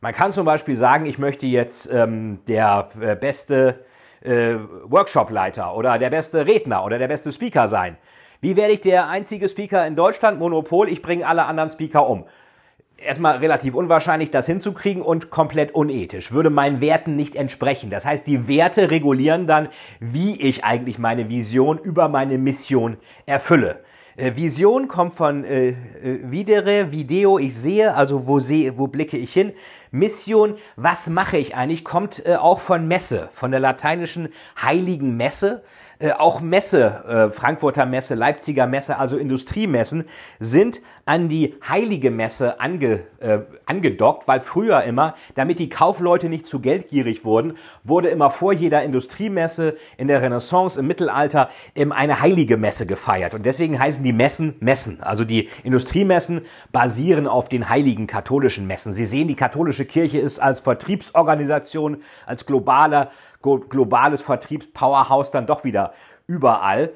Man 0.00 0.12
kann 0.12 0.32
zum 0.32 0.44
Beispiel 0.44 0.76
sagen, 0.76 1.06
ich 1.06 1.18
möchte 1.18 1.46
jetzt 1.46 1.90
ähm, 1.90 2.40
der 2.46 2.88
äh, 3.00 3.16
beste 3.16 3.84
äh, 4.22 4.56
Workshopleiter 4.84 5.74
oder 5.76 5.98
der 5.98 6.10
beste 6.10 6.46
Redner 6.46 6.84
oder 6.84 6.98
der 6.98 7.08
beste 7.08 7.32
Speaker 7.32 7.68
sein. 7.68 7.96
Wie 8.40 8.56
werde 8.56 8.74
ich 8.74 8.82
der 8.82 9.08
einzige 9.08 9.48
Speaker 9.48 9.86
in 9.86 9.96
Deutschland? 9.96 10.38
Monopol, 10.38 10.88
ich 10.90 11.00
bringe 11.00 11.26
alle 11.26 11.46
anderen 11.46 11.70
Speaker 11.70 12.08
um. 12.08 12.26
Erstmal 12.98 13.38
relativ 13.38 13.74
unwahrscheinlich, 13.74 14.30
das 14.30 14.46
hinzukriegen 14.46 15.02
und 15.02 15.30
komplett 15.30 15.74
unethisch. 15.74 16.32
Würde 16.32 16.50
meinen 16.50 16.80
Werten 16.80 17.16
nicht 17.16 17.34
entsprechen. 17.34 17.90
Das 17.90 18.04
heißt, 18.04 18.26
die 18.26 18.46
Werte 18.46 18.90
regulieren 18.90 19.46
dann, 19.46 19.68
wie 19.98 20.40
ich 20.40 20.64
eigentlich 20.64 20.98
meine 20.98 21.28
Vision 21.28 21.78
über 21.78 22.08
meine 22.08 22.38
Mission 22.38 22.98
erfülle. 23.26 23.83
Äh, 24.16 24.36
Vision 24.36 24.86
kommt 24.86 25.16
von 25.16 25.44
äh, 25.44 25.70
äh, 25.70 25.74
videre, 26.30 26.92
Video, 26.92 27.38
ich 27.38 27.56
sehe, 27.56 27.94
also 27.94 28.28
wo 28.28 28.38
sehe, 28.38 28.78
wo 28.78 28.86
blicke 28.86 29.16
ich 29.16 29.32
hin. 29.32 29.52
Mission, 29.90 30.56
was 30.76 31.08
mache 31.08 31.36
ich 31.36 31.56
eigentlich, 31.56 31.84
kommt 31.84 32.24
äh, 32.24 32.36
auch 32.36 32.60
von 32.60 32.86
Messe, 32.86 33.28
von 33.34 33.50
der 33.50 33.60
lateinischen 33.60 34.32
heiligen 34.60 35.16
Messe. 35.16 35.64
Äh, 35.98 36.12
auch 36.12 36.40
Messe, 36.40 37.30
äh, 37.30 37.34
Frankfurter 37.34 37.86
Messe, 37.86 38.14
Leipziger 38.14 38.66
Messe, 38.66 38.98
also 38.98 39.16
Industriemessen, 39.16 40.04
sind 40.40 40.80
an 41.04 41.28
die 41.28 41.54
heilige 41.68 42.10
Messe 42.10 42.60
ange, 42.60 43.00
äh, 43.20 43.40
angedockt, 43.66 44.26
weil 44.26 44.40
früher 44.40 44.82
immer, 44.82 45.14
damit 45.34 45.58
die 45.58 45.68
Kaufleute 45.68 46.28
nicht 46.28 46.46
zu 46.46 46.60
geldgierig 46.60 47.24
wurden, 47.24 47.58
wurde 47.84 48.08
immer 48.08 48.30
vor 48.30 48.52
jeder 48.52 48.82
Industriemesse 48.82 49.76
in 49.96 50.08
der 50.08 50.22
Renaissance, 50.22 50.80
im 50.80 50.86
Mittelalter, 50.86 51.50
eben 51.74 51.92
eine 51.92 52.20
heilige 52.20 52.56
Messe 52.56 52.86
gefeiert. 52.86 53.34
Und 53.34 53.44
deswegen 53.46 53.78
heißen 53.78 54.02
die 54.02 54.12
Messen 54.12 54.56
Messen. 54.60 55.02
Also 55.02 55.24
die 55.24 55.48
Industriemessen 55.62 56.42
basieren 56.72 57.28
auf 57.28 57.48
den 57.48 57.68
heiligen 57.68 58.06
katholischen 58.06 58.66
Messen. 58.66 58.94
Sie 58.94 59.06
sehen, 59.06 59.28
die 59.28 59.36
katholische 59.36 59.84
Kirche 59.84 60.18
ist 60.18 60.40
als 60.40 60.60
Vertriebsorganisation, 60.60 62.02
als 62.26 62.46
globaler 62.46 63.10
globales 63.68 64.22
Vertriebspowerhouse 64.22 65.30
dann 65.30 65.46
doch 65.46 65.64
wieder 65.64 65.92
überall. 66.26 66.92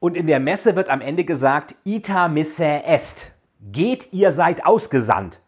Und 0.00 0.16
in 0.16 0.26
der 0.26 0.40
Messe 0.40 0.76
wird 0.76 0.88
am 0.88 1.00
Ende 1.00 1.24
gesagt, 1.24 1.74
ita 1.84 2.28
misse 2.28 2.64
est. 2.64 3.32
Geht, 3.72 4.12
ihr 4.12 4.30
seid 4.30 4.64
ausgesandt. 4.64 5.40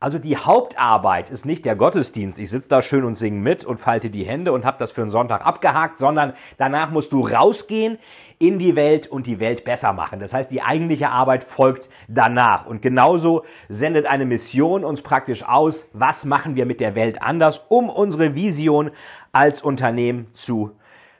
Also 0.00 0.18
die 0.18 0.36
Hauptarbeit 0.36 1.30
ist 1.30 1.46
nicht 1.46 1.64
der 1.64 1.76
Gottesdienst. 1.76 2.38
Ich 2.38 2.50
sitze 2.50 2.68
da 2.68 2.82
schön 2.82 3.04
und 3.04 3.14
singe 3.14 3.40
mit 3.40 3.64
und 3.64 3.78
falte 3.78 4.10
die 4.10 4.24
Hände 4.24 4.52
und 4.52 4.64
habe 4.64 4.76
das 4.78 4.90
für 4.90 5.02
einen 5.02 5.10
Sonntag 5.10 5.46
abgehakt, 5.46 5.98
sondern 5.98 6.34
danach 6.58 6.90
musst 6.90 7.12
du 7.12 7.26
rausgehen 7.26 7.98
in 8.38 8.58
die 8.58 8.76
Welt 8.76 9.06
und 9.06 9.26
die 9.26 9.40
Welt 9.40 9.64
besser 9.64 9.92
machen. 9.92 10.20
Das 10.20 10.34
heißt, 10.34 10.50
die 10.50 10.62
eigentliche 10.62 11.08
Arbeit 11.08 11.44
folgt 11.44 11.88
danach. 12.08 12.66
Und 12.66 12.82
genauso 12.82 13.44
sendet 13.68 14.06
eine 14.06 14.26
Mission 14.26 14.84
uns 14.84 15.00
praktisch 15.00 15.44
aus, 15.44 15.88
was 15.92 16.24
machen 16.24 16.56
wir 16.56 16.66
mit 16.66 16.80
der 16.80 16.94
Welt 16.94 17.22
anders, 17.22 17.62
um 17.68 17.88
unsere 17.88 18.34
Vision 18.34 18.90
als 19.32 19.62
Unternehmen 19.62 20.26
zu 20.34 20.72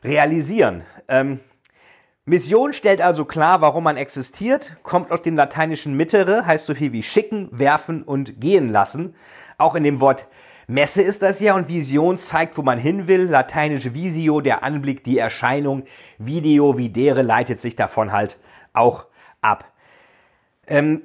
realisieren. 0.02 0.82
Ähm, 1.08 1.40
Mission 2.26 2.72
stellt 2.72 3.02
also 3.02 3.26
klar, 3.26 3.60
warum 3.60 3.84
man 3.84 3.98
existiert, 3.98 4.78
kommt 4.82 5.10
aus 5.10 5.20
dem 5.20 5.36
lateinischen 5.36 5.94
mittere, 5.94 6.46
heißt 6.46 6.64
so 6.64 6.74
viel 6.74 6.92
wie 6.92 7.02
schicken, 7.02 7.50
werfen 7.52 8.02
und 8.02 8.40
gehen 8.40 8.70
lassen. 8.70 9.14
Auch 9.58 9.74
in 9.74 9.84
dem 9.84 10.00
Wort 10.00 10.26
Messe 10.66 11.02
ist 11.02 11.20
das 11.20 11.40
ja 11.40 11.54
und 11.54 11.68
Vision 11.68 12.16
zeigt, 12.16 12.56
wo 12.56 12.62
man 12.62 12.78
hin 12.78 13.06
will. 13.08 13.24
Lateinisch 13.24 13.92
Visio, 13.92 14.40
der 14.40 14.62
Anblick, 14.62 15.04
die 15.04 15.18
Erscheinung. 15.18 15.84
Video, 16.16 16.78
videre, 16.78 17.20
leitet 17.20 17.60
sich 17.60 17.76
davon 17.76 18.10
halt 18.10 18.38
auch 18.72 19.04
ab. 19.42 19.70
Ähm, 20.66 21.02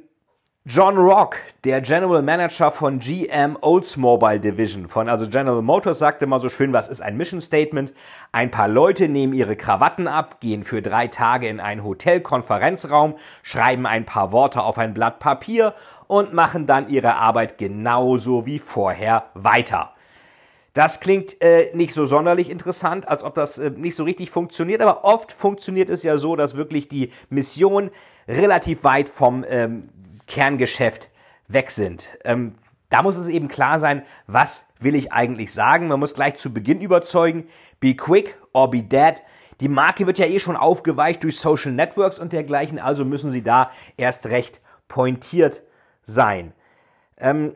John 0.71 0.99
Rock, 0.99 1.37
der 1.63 1.81
General 1.81 2.21
Manager 2.21 2.69
von 2.69 2.99
GM 2.99 3.57
Oldsmobile 3.59 4.39
Division 4.39 4.87
von 4.87 5.09
also 5.09 5.27
General 5.27 5.63
Motors, 5.63 5.97
sagte 5.97 6.27
mal 6.27 6.39
so 6.39 6.47
schön, 6.47 6.73
was 6.73 6.89
ist 6.89 7.01
ein 7.01 7.17
Mission 7.17 7.41
Statement? 7.41 7.91
Ein 8.31 8.51
paar 8.51 8.67
Leute 8.67 9.09
nehmen 9.09 9.33
ihre 9.33 9.55
Krawatten 9.55 10.07
ab, 10.07 10.39
gehen 10.41 10.63
für 10.63 10.83
drei 10.83 11.07
Tage 11.07 11.47
in 11.47 11.59
einen 11.59 11.83
Hotel-Konferenzraum, 11.83 13.15
schreiben 13.41 13.87
ein 13.87 14.05
paar 14.05 14.31
Worte 14.31 14.61
auf 14.61 14.77
ein 14.77 14.93
Blatt 14.93 15.17
Papier 15.17 15.73
und 16.05 16.35
machen 16.35 16.67
dann 16.67 16.87
ihre 16.87 17.15
Arbeit 17.15 17.57
genauso 17.57 18.45
wie 18.45 18.59
vorher 18.59 19.23
weiter. 19.33 19.93
Das 20.75 20.99
klingt 20.99 21.41
äh, 21.41 21.71
nicht 21.73 21.95
so 21.95 22.05
sonderlich 22.05 22.47
interessant, 22.47 23.07
als 23.07 23.23
ob 23.23 23.33
das 23.33 23.57
äh, 23.57 23.71
nicht 23.71 23.95
so 23.95 24.03
richtig 24.03 24.29
funktioniert, 24.29 24.81
aber 24.81 25.03
oft 25.03 25.31
funktioniert 25.31 25.89
es 25.89 26.03
ja 26.03 26.19
so, 26.19 26.35
dass 26.35 26.55
wirklich 26.55 26.87
die 26.87 27.11
Mission 27.31 27.89
relativ 28.27 28.83
weit 28.83 29.09
vom 29.09 29.43
ähm, 29.49 29.89
Kerngeschäft 30.29 31.09
weg 31.49 31.71
sind. 31.71 32.07
Ähm, 32.23 32.55
da 32.89 33.03
muss 33.03 33.17
es 33.17 33.27
eben 33.27 33.49
klar 33.49 33.79
sein, 33.79 34.03
was 34.27 34.65
will 34.79 34.95
ich 34.95 35.11
eigentlich 35.11 35.53
sagen. 35.53 35.87
Man 35.87 35.99
muss 35.99 36.13
gleich 36.13 36.37
zu 36.37 36.53
Beginn 36.53 36.79
überzeugen, 36.79 37.47
be 37.79 37.95
quick 37.95 38.37
or 38.53 38.69
be 38.69 38.81
dead. 38.81 39.21
Die 39.59 39.67
Marke 39.67 40.07
wird 40.07 40.19
ja 40.19 40.25
eh 40.25 40.39
schon 40.39 40.55
aufgeweicht 40.55 41.23
durch 41.23 41.39
Social 41.39 41.73
Networks 41.73 42.17
und 42.17 42.31
dergleichen, 42.31 42.79
also 42.79 43.03
müssen 43.03 43.31
sie 43.31 43.43
da 43.43 43.71
erst 43.97 44.25
recht 44.27 44.61
pointiert 44.87 45.61
sein. 46.01 46.53
Ähm, 47.17 47.55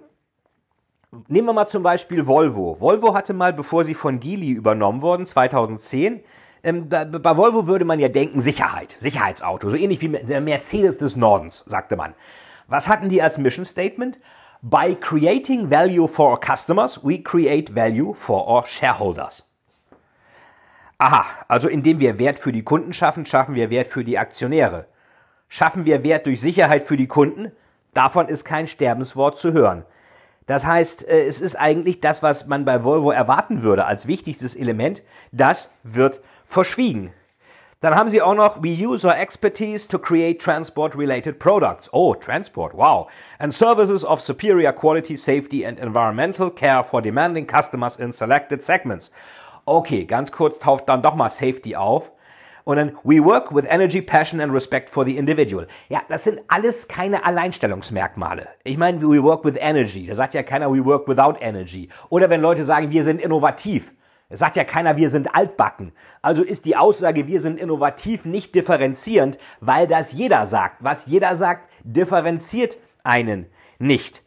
nehmen 1.27 1.47
wir 1.47 1.53
mal 1.53 1.67
zum 1.67 1.81
Beispiel 1.81 2.27
Volvo. 2.27 2.77
Volvo 2.79 3.15
hatte 3.15 3.33
mal, 3.33 3.53
bevor 3.53 3.85
sie 3.85 3.93
von 3.93 4.19
Geely 4.19 4.51
übernommen 4.51 5.01
wurden, 5.01 5.25
2010, 5.25 6.23
ähm, 6.63 6.89
bei, 6.89 7.05
bei 7.05 7.37
Volvo 7.37 7.67
würde 7.67 7.85
man 7.85 7.99
ja 7.99 8.09
denken, 8.09 8.41
Sicherheit, 8.41 8.95
Sicherheitsauto, 8.97 9.69
so 9.69 9.77
ähnlich 9.77 10.01
wie 10.01 10.09
der 10.09 10.41
Mercedes 10.41 10.97
des 10.97 11.15
Nordens, 11.15 11.63
sagte 11.67 11.95
man. 11.95 12.13
Was 12.67 12.87
hatten 12.87 13.09
die 13.09 13.21
als 13.21 13.37
Mission 13.37 13.65
Statement? 13.65 14.19
By 14.61 14.95
creating 14.95 15.69
value 15.69 16.07
for 16.07 16.31
our 16.31 16.39
customers, 16.39 17.03
we 17.03 17.21
create 17.21 17.69
value 17.75 18.13
for 18.13 18.47
our 18.47 18.65
shareholders. 18.65 19.43
Aha, 20.97 21.25
also 21.49 21.67
indem 21.67 21.99
wir 21.99 22.17
Wert 22.17 22.39
für 22.39 22.53
die 22.53 22.63
Kunden 22.63 22.93
schaffen, 22.93 23.25
schaffen 23.25 23.55
wir 23.55 23.69
Wert 23.69 23.89
für 23.89 24.05
die 24.05 24.17
Aktionäre. 24.17 24.85
Schaffen 25.49 25.83
wir 25.83 26.03
Wert 26.03 26.25
durch 26.25 26.39
Sicherheit 26.39 26.85
für 26.85 26.95
die 26.95 27.07
Kunden? 27.07 27.51
Davon 27.93 28.29
ist 28.29 28.45
kein 28.45 28.67
Sterbenswort 28.67 29.37
zu 29.37 29.51
hören. 29.51 29.83
Das 30.45 30.65
heißt, 30.65 31.07
äh, 31.07 31.25
es 31.25 31.41
ist 31.41 31.55
eigentlich 31.55 31.99
das, 31.99 32.23
was 32.23 32.47
man 32.47 32.65
bei 32.65 32.83
Volvo 32.83 33.11
erwarten 33.11 33.63
würde 33.63 33.85
als 33.85 34.07
wichtigstes 34.07 34.55
Element, 34.55 35.01
das 35.31 35.73
wird 35.83 36.21
verschwiegen. 36.45 37.13
Dann 37.83 37.95
haben 37.95 38.07
sie 38.07 38.21
auch 38.21 38.33
noch, 38.33 38.63
we 38.63 38.69
use 38.69 39.05
our 39.05 39.17
expertise 39.17 39.85
to 39.89 39.99
create 39.99 40.39
transport-related 40.39 41.37
products. 41.37 41.89
Oh, 41.91 42.15
Transport, 42.15 42.73
wow. 42.73 43.09
And 43.39 43.53
services 43.53 44.05
of 44.05 44.21
superior 44.21 44.71
quality, 44.71 45.17
safety 45.17 45.65
and 45.65 45.77
environmental 45.79 46.49
care 46.49 46.85
for 46.85 47.01
demanding 47.01 47.45
customers 47.45 47.97
in 47.97 48.13
selected 48.13 48.63
segments. 48.63 49.11
Okay, 49.65 50.05
ganz 50.05 50.31
kurz 50.31 50.59
taucht 50.59 50.87
dann 50.87 51.01
doch 51.01 51.15
mal 51.15 51.29
Safety 51.29 51.75
auf. 51.75 52.09
Und 52.63 52.77
dann, 52.77 52.93
we 53.03 53.21
work 53.21 53.53
with 53.53 53.65
energy, 53.67 54.01
passion 54.01 54.39
and 54.39 54.53
respect 54.53 54.89
for 54.89 55.03
the 55.03 55.17
individual. 55.17 55.67
Ja, 55.89 56.03
das 56.07 56.23
sind 56.23 56.39
alles 56.47 56.87
keine 56.87 57.25
Alleinstellungsmerkmale. 57.25 58.47
Ich 58.63 58.77
meine, 58.77 59.01
we 59.01 59.21
work 59.21 59.43
with 59.43 59.55
energy. 59.59 60.07
Da 60.07 60.15
sagt 60.15 60.35
ja 60.35 60.43
keiner, 60.43 60.71
we 60.71 60.85
work 60.85 61.05
without 61.09 61.35
energy. 61.41 61.89
Oder 62.07 62.29
wenn 62.29 62.39
Leute 62.39 62.63
sagen, 62.63 62.91
wir 62.91 63.03
sind 63.03 63.19
innovativ. 63.19 63.91
Es 64.33 64.39
sagt 64.39 64.55
ja 64.55 64.63
keiner, 64.63 64.97
wir 64.97 65.11
sind 65.11 65.35
altbacken. 65.35 65.91
Also 66.23 66.41
ist 66.41 66.65
die 66.65 66.75
Aussage, 66.75 67.27
wir 67.27 67.39
sind 67.39 67.59
innovativ 67.59 68.25
nicht 68.25 68.55
differenzierend, 68.55 69.37
weil 69.59 69.85
das 69.85 70.11
jeder 70.11 70.47
sagt. 70.47 70.83
Was 70.83 71.05
jeder 71.05 71.35
sagt, 71.35 71.69
differenziert 71.83 72.77
einen 73.03 73.45
nicht. 73.77 74.23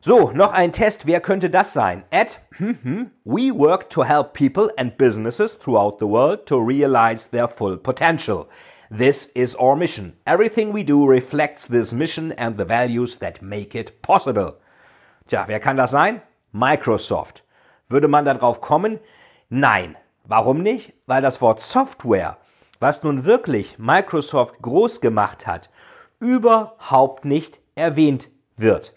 So, 0.00 0.30
noch 0.30 0.54
ein 0.54 0.72
Test. 0.72 1.06
Wer 1.06 1.20
könnte 1.20 1.50
das 1.50 1.74
sein? 1.74 2.04
At 2.10 2.40
hm, 2.56 2.78
hm, 2.82 3.10
We 3.24 3.52
work 3.54 3.90
to 3.90 4.02
help 4.02 4.32
people 4.32 4.72
and 4.78 4.96
businesses 4.96 5.58
throughout 5.58 5.98
the 5.98 6.08
world 6.08 6.46
to 6.46 6.56
realize 6.56 7.28
their 7.28 7.48
full 7.48 7.76
potential. 7.76 8.48
This 8.90 9.26
is 9.34 9.54
our 9.56 9.76
mission. 9.76 10.14
Everything 10.24 10.72
we 10.72 10.84
do 10.84 11.04
reflects 11.04 11.66
this 11.66 11.92
mission 11.92 12.32
and 12.32 12.56
the 12.56 12.64
values 12.64 13.16
that 13.16 13.42
make 13.42 13.78
it 13.78 14.00
possible. 14.00 14.54
Tja, 15.28 15.44
wer 15.48 15.60
kann 15.60 15.76
das 15.76 15.90
sein? 15.90 16.22
Microsoft. 16.52 17.42
Würde 17.92 18.08
man 18.08 18.24
darauf 18.24 18.60
kommen? 18.60 18.98
Nein. 19.48 19.96
Warum 20.24 20.62
nicht? 20.62 20.94
Weil 21.06 21.20
das 21.20 21.40
Wort 21.40 21.60
Software, 21.60 22.38
was 22.80 23.02
nun 23.02 23.24
wirklich 23.24 23.78
Microsoft 23.78 24.62
groß 24.62 25.00
gemacht 25.00 25.46
hat, 25.46 25.68
überhaupt 26.18 27.24
nicht 27.24 27.58
erwähnt 27.74 28.28
wird. 28.56 28.94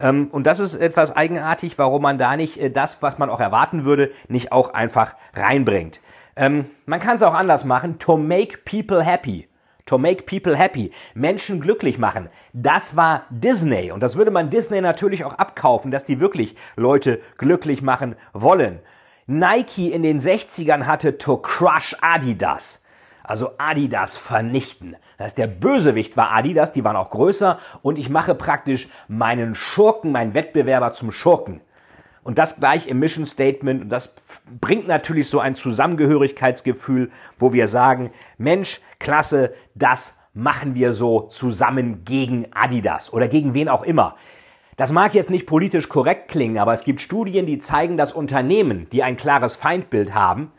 Ähm, 0.00 0.28
und 0.30 0.46
das 0.46 0.58
ist 0.58 0.74
etwas 0.74 1.14
eigenartig, 1.14 1.78
warum 1.78 2.02
man 2.02 2.18
da 2.18 2.36
nicht 2.36 2.58
äh, 2.58 2.70
das, 2.70 3.00
was 3.00 3.18
man 3.18 3.30
auch 3.30 3.40
erwarten 3.40 3.84
würde, 3.84 4.10
nicht 4.28 4.52
auch 4.52 4.74
einfach 4.74 5.14
reinbringt. 5.32 6.00
Ähm, 6.36 6.66
man 6.84 7.00
kann 7.00 7.16
es 7.16 7.22
auch 7.22 7.34
anders 7.34 7.64
machen. 7.64 7.98
To 8.00 8.16
make 8.16 8.58
people 8.58 9.02
happy. 9.02 9.48
To 9.86 9.98
make 9.98 10.22
people 10.22 10.56
happy. 10.56 10.92
Menschen 11.14 11.60
glücklich 11.60 11.98
machen. 11.98 12.30
Das 12.54 12.96
war 12.96 13.26
Disney. 13.28 13.92
Und 13.92 14.02
das 14.02 14.16
würde 14.16 14.30
man 14.30 14.48
Disney 14.48 14.80
natürlich 14.80 15.24
auch 15.24 15.34
abkaufen, 15.34 15.90
dass 15.90 16.06
die 16.06 16.20
wirklich 16.20 16.56
Leute 16.76 17.20
glücklich 17.36 17.82
machen 17.82 18.16
wollen. 18.32 18.80
Nike 19.26 19.92
in 19.92 20.02
den 20.02 20.20
60ern 20.20 20.84
hatte 20.84 21.18
To 21.18 21.36
crush 21.36 21.96
Adidas. 22.00 22.82
Also 23.22 23.52
Adidas 23.58 24.16
vernichten. 24.16 24.96
Das 25.16 25.26
heißt, 25.26 25.38
der 25.38 25.46
Bösewicht 25.46 26.16
war 26.16 26.32
Adidas, 26.32 26.72
die 26.72 26.84
waren 26.84 26.96
auch 26.96 27.10
größer 27.10 27.58
und 27.80 27.98
ich 27.98 28.10
mache 28.10 28.34
praktisch 28.34 28.88
meinen 29.08 29.54
Schurken, 29.54 30.12
meinen 30.12 30.34
Wettbewerber 30.34 30.92
zum 30.92 31.10
Schurken. 31.10 31.60
Und 32.24 32.38
das 32.38 32.56
gleich 32.56 32.88
im 32.88 32.98
Mission 32.98 33.26
Statement. 33.26 33.82
Und 33.82 33.88
das 33.90 34.16
bringt 34.60 34.88
natürlich 34.88 35.28
so 35.28 35.38
ein 35.38 35.54
Zusammengehörigkeitsgefühl, 35.54 37.10
wo 37.38 37.52
wir 37.52 37.68
sagen, 37.68 38.10
Mensch, 38.38 38.80
klasse, 38.98 39.54
das 39.74 40.18
machen 40.32 40.74
wir 40.74 40.94
so 40.94 41.22
zusammen 41.28 42.04
gegen 42.04 42.46
Adidas 42.52 43.12
oder 43.12 43.28
gegen 43.28 43.54
wen 43.54 43.68
auch 43.68 43.84
immer. 43.84 44.16
Das 44.76 44.90
mag 44.90 45.14
jetzt 45.14 45.30
nicht 45.30 45.46
politisch 45.46 45.88
korrekt 45.88 46.28
klingen, 46.28 46.58
aber 46.58 46.72
es 46.72 46.82
gibt 46.82 47.00
Studien, 47.00 47.46
die 47.46 47.60
zeigen, 47.60 47.96
dass 47.96 48.12
Unternehmen, 48.12 48.88
die 48.90 49.04
ein 49.04 49.16
klares 49.16 49.54
Feindbild 49.54 50.14
haben, 50.14 50.50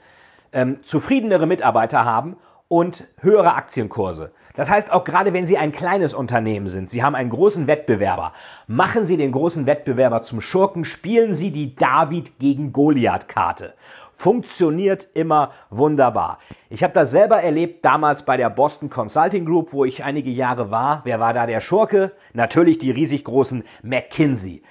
ähm, 0.53 0.79
zufriedenere 0.83 1.47
Mitarbeiter 1.47 2.05
haben 2.05 2.37
und 2.69 3.07
höhere 3.19 3.55
Aktienkurse. 3.55 4.31
Das 4.55 4.69
heißt, 4.69 4.91
auch 4.91 5.03
gerade 5.03 5.33
wenn 5.33 5.45
Sie 5.45 5.57
ein 5.57 5.71
kleines 5.71 6.13
Unternehmen 6.13 6.67
sind, 6.67 6.89
Sie 6.89 7.03
haben 7.03 7.15
einen 7.15 7.29
großen 7.29 7.67
Wettbewerber, 7.67 8.33
machen 8.67 9.05
Sie 9.05 9.17
den 9.17 9.31
großen 9.31 9.65
Wettbewerber 9.65 10.21
zum 10.21 10.41
Schurken, 10.41 10.85
spielen 10.85 11.33
Sie 11.33 11.51
die 11.51 11.75
David 11.75 12.39
gegen 12.39 12.71
Goliath-Karte. 12.71 13.73
Funktioniert 14.17 15.09
immer 15.13 15.51
wunderbar. 15.69 16.39
Ich 16.69 16.83
habe 16.83 16.93
das 16.93 17.11
selber 17.11 17.41
erlebt 17.41 17.83
damals 17.83 18.23
bei 18.23 18.37
der 18.37 18.49
Boston 18.49 18.89
Consulting 18.89 19.45
Group, 19.45 19.73
wo 19.73 19.83
ich 19.83 20.05
einige 20.05 20.29
Jahre 20.29 20.71
war. 20.71 21.01
Wer 21.03 21.19
war 21.19 21.33
da 21.33 21.45
der 21.45 21.59
Schurke? 21.59 22.13
Natürlich 22.33 22.79
die 22.79 22.91
riesig 22.91 23.25
großen 23.25 23.65
McKinsey. 23.83 24.63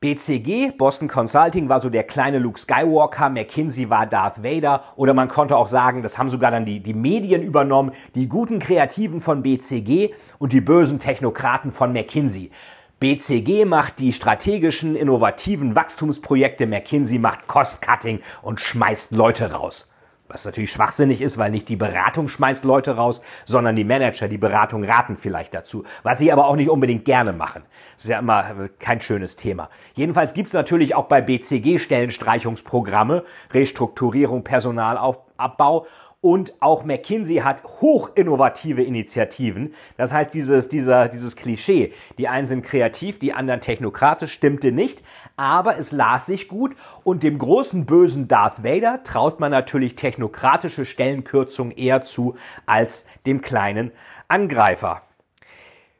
BCG, 0.00 0.78
Boston 0.78 1.08
Consulting, 1.08 1.68
war 1.68 1.82
so 1.82 1.90
der 1.90 2.04
kleine 2.04 2.38
Luke 2.38 2.58
Skywalker, 2.58 3.28
McKinsey 3.28 3.90
war 3.90 4.06
Darth 4.06 4.42
Vader 4.42 4.82
oder 4.96 5.12
man 5.12 5.28
konnte 5.28 5.58
auch 5.58 5.68
sagen, 5.68 6.02
das 6.02 6.16
haben 6.16 6.30
sogar 6.30 6.50
dann 6.50 6.64
die, 6.64 6.80
die 6.80 6.94
Medien 6.94 7.42
übernommen, 7.42 7.92
die 8.14 8.26
guten 8.26 8.60
Kreativen 8.60 9.20
von 9.20 9.42
BCG 9.42 10.14
und 10.38 10.54
die 10.54 10.62
bösen 10.62 11.00
Technokraten 11.00 11.70
von 11.70 11.92
McKinsey. 11.92 12.50
BCG 12.98 13.66
macht 13.66 13.98
die 13.98 14.14
strategischen, 14.14 14.96
innovativen 14.96 15.74
Wachstumsprojekte, 15.74 16.66
McKinsey 16.66 17.18
macht 17.18 17.46
Cost-Cutting 17.46 18.20
und 18.40 18.58
schmeißt 18.58 19.12
Leute 19.12 19.52
raus. 19.52 19.89
Was 20.30 20.44
natürlich 20.44 20.70
schwachsinnig 20.70 21.20
ist, 21.20 21.38
weil 21.38 21.50
nicht 21.50 21.68
die 21.68 21.74
Beratung 21.74 22.28
schmeißt 22.28 22.64
Leute 22.64 22.94
raus, 22.94 23.20
sondern 23.46 23.74
die 23.74 23.82
Manager, 23.82 24.28
die 24.28 24.38
Beratung 24.38 24.84
raten 24.84 25.16
vielleicht 25.16 25.52
dazu. 25.52 25.82
Was 26.04 26.18
sie 26.18 26.30
aber 26.30 26.46
auch 26.46 26.54
nicht 26.54 26.70
unbedingt 26.70 27.04
gerne 27.04 27.32
machen. 27.32 27.62
Das 27.96 28.04
ist 28.04 28.10
ja 28.10 28.20
immer 28.20 28.48
äh, 28.50 28.68
kein 28.78 29.00
schönes 29.00 29.34
Thema. 29.34 29.70
Jedenfalls 29.94 30.32
gibt 30.32 30.48
es 30.48 30.52
natürlich 30.52 30.94
auch 30.94 31.06
bei 31.06 31.20
BCG 31.20 31.78
Stellenstreichungsprogramme, 31.78 33.24
Restrukturierung, 33.52 34.44
Personalabbau. 34.44 35.86
Und 36.22 36.52
auch 36.60 36.84
McKinsey 36.84 37.36
hat 37.36 37.64
hochinnovative 37.64 38.82
Initiativen. 38.82 39.74
Das 39.96 40.12
heißt, 40.12 40.34
dieses, 40.34 40.68
dieser, 40.68 41.08
dieses 41.08 41.34
Klischee, 41.34 41.94
die 42.18 42.28
einen 42.28 42.46
sind 42.46 42.62
kreativ, 42.62 43.18
die 43.18 43.32
anderen 43.32 43.62
technokratisch, 43.62 44.34
stimmte 44.34 44.70
nicht. 44.70 45.02
Aber 45.36 45.78
es 45.78 45.92
las 45.92 46.26
sich 46.26 46.48
gut 46.48 46.76
und 47.04 47.22
dem 47.22 47.38
großen 47.38 47.86
bösen 47.86 48.28
Darth 48.28 48.62
Vader 48.62 49.02
traut 49.02 49.40
man 49.40 49.50
natürlich 49.50 49.94
technokratische 49.94 50.84
Stellenkürzungen 50.84 51.74
eher 51.74 52.02
zu 52.02 52.36
als 52.66 53.06
dem 53.24 53.40
kleinen 53.40 53.90
Angreifer. 54.28 55.00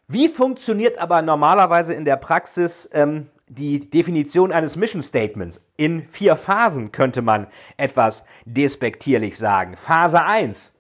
Wie 0.07 0.29
funktioniert 0.29 0.99
aber 0.99 1.23
normalerweise 1.23 1.95
in 1.95 2.05
der 2.05 2.17
Praxis 2.17 2.91
ähm, 2.93 3.29
die 3.51 3.91
Definition 3.91 4.53
eines 4.53 4.77
Mission 4.77 5.03
Statements. 5.03 5.61
In 5.77 6.05
vier 6.05 6.37
Phasen 6.37 6.93
könnte 6.93 7.21
man 7.21 7.49
etwas 7.77 8.25
despektierlich 8.45 9.37
sagen. 9.37 9.77
Phase 9.77 10.25
1. 10.25 10.73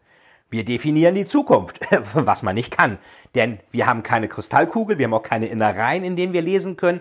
Wir 0.50 0.64
definieren 0.64 1.16
die 1.16 1.26
Zukunft, 1.26 1.80
was 2.14 2.42
man 2.42 2.54
nicht 2.54 2.76
kann. 2.76 2.98
Denn 3.34 3.58
wir 3.72 3.86
haben 3.86 4.02
keine 4.02 4.28
Kristallkugel, 4.28 4.98
wir 4.98 5.06
haben 5.06 5.14
auch 5.14 5.22
keine 5.22 5.48
Innereien, 5.48 6.04
in 6.04 6.16
denen 6.16 6.32
wir 6.32 6.42
lesen 6.42 6.76
können. 6.76 7.00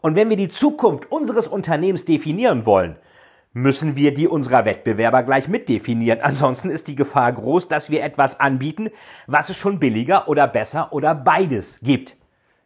Und 0.00 0.16
wenn 0.16 0.30
wir 0.30 0.36
die 0.36 0.48
Zukunft 0.48 1.10
unseres 1.10 1.48
Unternehmens 1.48 2.06
definieren 2.06 2.64
wollen, 2.64 2.96
müssen 3.52 3.96
wir 3.96 4.14
die 4.14 4.28
unserer 4.28 4.64
Wettbewerber 4.64 5.22
gleich 5.22 5.48
mitdefinieren. 5.48 6.20
Ansonsten 6.22 6.70
ist 6.70 6.88
die 6.88 6.94
Gefahr 6.94 7.32
groß, 7.32 7.68
dass 7.68 7.90
wir 7.90 8.02
etwas 8.02 8.40
anbieten, 8.40 8.90
was 9.26 9.50
es 9.50 9.56
schon 9.56 9.80
billiger 9.80 10.28
oder 10.28 10.46
besser 10.46 10.92
oder 10.92 11.14
beides 11.14 11.78
gibt. 11.82 12.16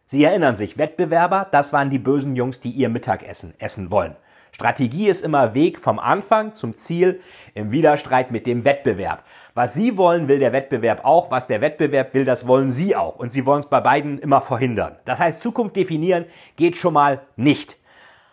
Sie 0.07 0.23
erinnern 0.23 0.55
sich, 0.55 0.77
Wettbewerber, 0.77 1.47
das 1.51 1.73
waren 1.73 1.89
die 1.89 1.97
bösen 1.97 2.35
Jungs, 2.35 2.59
die 2.59 2.69
ihr 2.69 2.89
Mittagessen 2.89 3.55
essen 3.57 3.89
wollen. 3.89 4.15
Strategie 4.51 5.07
ist 5.07 5.23
immer 5.23 5.53
Weg 5.53 5.79
vom 5.79 5.99
Anfang 5.99 6.53
zum 6.53 6.77
Ziel 6.77 7.21
im 7.55 7.71
Widerstreit 7.71 8.31
mit 8.31 8.45
dem 8.45 8.63
Wettbewerb. 8.63 9.23
Was 9.53 9.73
Sie 9.73 9.97
wollen, 9.97 10.27
will 10.27 10.39
der 10.39 10.53
Wettbewerb 10.53 11.03
auch. 11.03 11.31
Was 11.31 11.47
der 11.47 11.59
Wettbewerb 11.59 12.13
will, 12.13 12.23
das 12.23 12.47
wollen 12.47 12.71
Sie 12.71 12.95
auch. 12.95 13.17
Und 13.17 13.33
Sie 13.33 13.45
wollen 13.45 13.61
es 13.61 13.65
bei 13.65 13.81
beiden 13.81 14.19
immer 14.19 14.41
verhindern. 14.41 14.95
Das 15.05 15.19
heißt, 15.19 15.41
Zukunft 15.41 15.75
definieren 15.75 16.25
geht 16.55 16.77
schon 16.77 16.93
mal 16.93 17.21
nicht. 17.35 17.75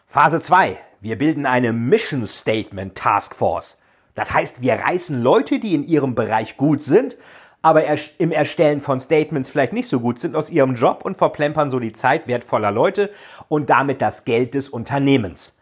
Phase 0.07 0.41
2. 0.41 0.79
Wir 1.01 1.17
bilden 1.17 1.47
eine 1.47 1.73
Mission 1.73 2.27
Statement 2.27 2.95
Task 2.95 3.35
Force. 3.35 3.79
Das 4.15 4.33
heißt, 4.33 4.61
wir 4.61 4.75
reißen 4.75 5.21
Leute, 5.23 5.59
die 5.59 5.75
in 5.75 5.89
ihrem 5.89 6.15
Bereich 6.15 6.57
gut 6.57 6.85
sind, 6.85 7.17
aber 7.63 7.85
im 8.19 8.33
Erstellen 8.33 8.81
von 8.81 9.01
Statements 9.01 9.49
vielleicht 9.49 9.73
nicht 9.73 9.89
so 9.89 10.01
gut 10.01 10.19
sind 10.19 10.35
aus 10.35 10.51
ihrem 10.51 10.75
Job 10.75 11.05
und 11.05 11.17
verplempern 11.17 11.71
so 11.71 11.79
die 11.79 11.93
Zeit 11.93 12.27
wertvoller 12.27 12.73
Leute 12.73 13.11
und 13.49 13.71
damit 13.71 14.03
das 14.03 14.25
Geld 14.25 14.55
des 14.55 14.69
Unternehmens. 14.69 15.57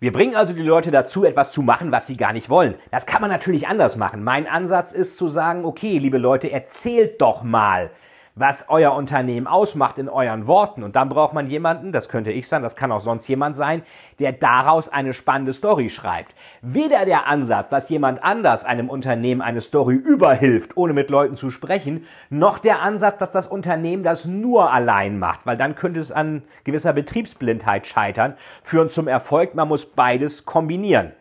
Wir 0.00 0.12
bringen 0.12 0.34
also 0.34 0.52
die 0.52 0.62
Leute 0.62 0.90
dazu, 0.90 1.24
etwas 1.24 1.52
zu 1.52 1.62
machen, 1.62 1.92
was 1.92 2.06
sie 2.06 2.16
gar 2.16 2.32
nicht 2.32 2.48
wollen. 2.48 2.74
Das 2.90 3.06
kann 3.06 3.20
man 3.20 3.30
natürlich 3.30 3.68
anders 3.68 3.96
machen. 3.96 4.24
Mein 4.24 4.46
Ansatz 4.46 4.92
ist 4.92 5.16
zu 5.16 5.28
sagen, 5.28 5.64
okay, 5.64 5.98
liebe 5.98 6.18
Leute, 6.18 6.50
erzählt 6.50 7.20
doch 7.20 7.42
mal, 7.42 7.90
was 8.34 8.66
euer 8.68 8.94
Unternehmen 8.94 9.46
ausmacht 9.46 9.98
in 9.98 10.08
euren 10.08 10.46
Worten. 10.46 10.82
Und 10.82 10.96
dann 10.96 11.08
braucht 11.08 11.34
man 11.34 11.48
jemanden, 11.48 11.92
das 11.92 12.08
könnte 12.08 12.30
ich 12.30 12.48
sein, 12.48 12.62
das 12.62 12.76
kann 12.76 12.92
auch 12.92 13.00
sonst 13.00 13.28
jemand 13.28 13.56
sein, 13.56 13.82
der 14.18 14.32
daraus 14.32 14.88
eine 14.88 15.12
spannende 15.12 15.52
Story 15.52 15.90
schreibt. 15.90 16.34
Weder 16.62 17.04
der 17.04 17.26
Ansatz, 17.26 17.68
dass 17.68 17.88
jemand 17.88 18.22
anders 18.22 18.64
einem 18.64 18.88
Unternehmen 18.88 19.42
eine 19.42 19.60
Story 19.60 19.94
überhilft, 19.94 20.76
ohne 20.76 20.92
mit 20.92 21.10
Leuten 21.10 21.36
zu 21.36 21.50
sprechen, 21.50 22.06
noch 22.28 22.58
der 22.58 22.82
Ansatz, 22.82 23.18
dass 23.18 23.30
das 23.30 23.46
Unternehmen 23.46 24.02
das 24.02 24.24
nur 24.24 24.72
allein 24.72 25.18
macht, 25.18 25.46
weil 25.46 25.56
dann 25.56 25.74
könnte 25.74 26.00
es 26.00 26.12
an 26.12 26.42
gewisser 26.64 26.92
Betriebsblindheit 26.92 27.86
scheitern, 27.86 28.34
führen 28.62 28.90
zum 28.90 29.08
Erfolg. 29.08 29.54
Man 29.54 29.68
muss 29.68 29.86
beides 29.86 30.44
kombinieren. 30.44 31.12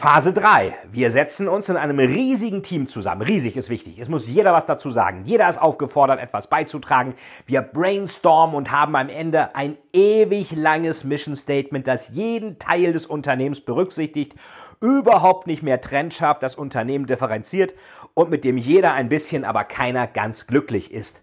Phase 0.00 0.32
3. 0.32 0.78
Wir 0.92 1.10
setzen 1.10 1.46
uns 1.46 1.68
in 1.68 1.76
einem 1.76 1.98
riesigen 1.98 2.62
Team 2.62 2.88
zusammen. 2.88 3.20
Riesig 3.20 3.54
ist 3.54 3.68
wichtig. 3.68 3.98
Es 3.98 4.08
muss 4.08 4.26
jeder 4.26 4.54
was 4.54 4.64
dazu 4.64 4.90
sagen. 4.90 5.26
Jeder 5.26 5.46
ist 5.46 5.60
aufgefordert, 5.60 6.20
etwas 6.20 6.46
beizutragen. 6.46 7.12
Wir 7.44 7.60
brainstormen 7.60 8.56
und 8.56 8.70
haben 8.70 8.96
am 8.96 9.10
Ende 9.10 9.54
ein 9.54 9.76
ewig 9.92 10.52
langes 10.52 11.04
Mission 11.04 11.36
Statement, 11.36 11.86
das 11.86 12.08
jeden 12.14 12.58
Teil 12.58 12.94
des 12.94 13.04
Unternehmens 13.04 13.60
berücksichtigt, 13.60 14.32
überhaupt 14.80 15.46
nicht 15.46 15.62
mehr 15.62 15.82
trennscharf 15.82 16.38
das 16.38 16.54
Unternehmen 16.54 17.04
differenziert 17.04 17.74
und 18.14 18.30
mit 18.30 18.42
dem 18.42 18.56
jeder 18.56 18.94
ein 18.94 19.10
bisschen, 19.10 19.44
aber 19.44 19.64
keiner 19.64 20.06
ganz 20.06 20.46
glücklich 20.46 20.94
ist. 20.94 21.20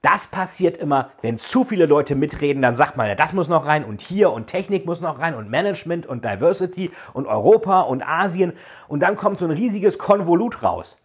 Das 0.00 0.28
passiert 0.28 0.76
immer, 0.76 1.10
wenn 1.22 1.38
zu 1.38 1.64
viele 1.64 1.86
Leute 1.86 2.14
mitreden, 2.14 2.62
dann 2.62 2.76
sagt 2.76 2.96
man 2.96 3.08
ja, 3.08 3.16
das 3.16 3.32
muss 3.32 3.48
noch 3.48 3.66
rein 3.66 3.84
und 3.84 4.00
hier 4.00 4.30
und 4.30 4.46
Technik 4.46 4.86
muss 4.86 5.00
noch 5.00 5.18
rein 5.18 5.34
und 5.34 5.50
Management 5.50 6.06
und 6.06 6.24
Diversity 6.24 6.92
und 7.14 7.26
Europa 7.26 7.80
und 7.80 8.06
Asien 8.06 8.52
und 8.86 9.00
dann 9.00 9.16
kommt 9.16 9.40
so 9.40 9.44
ein 9.44 9.50
riesiges 9.50 9.98
Konvolut 9.98 10.62
raus. 10.62 11.02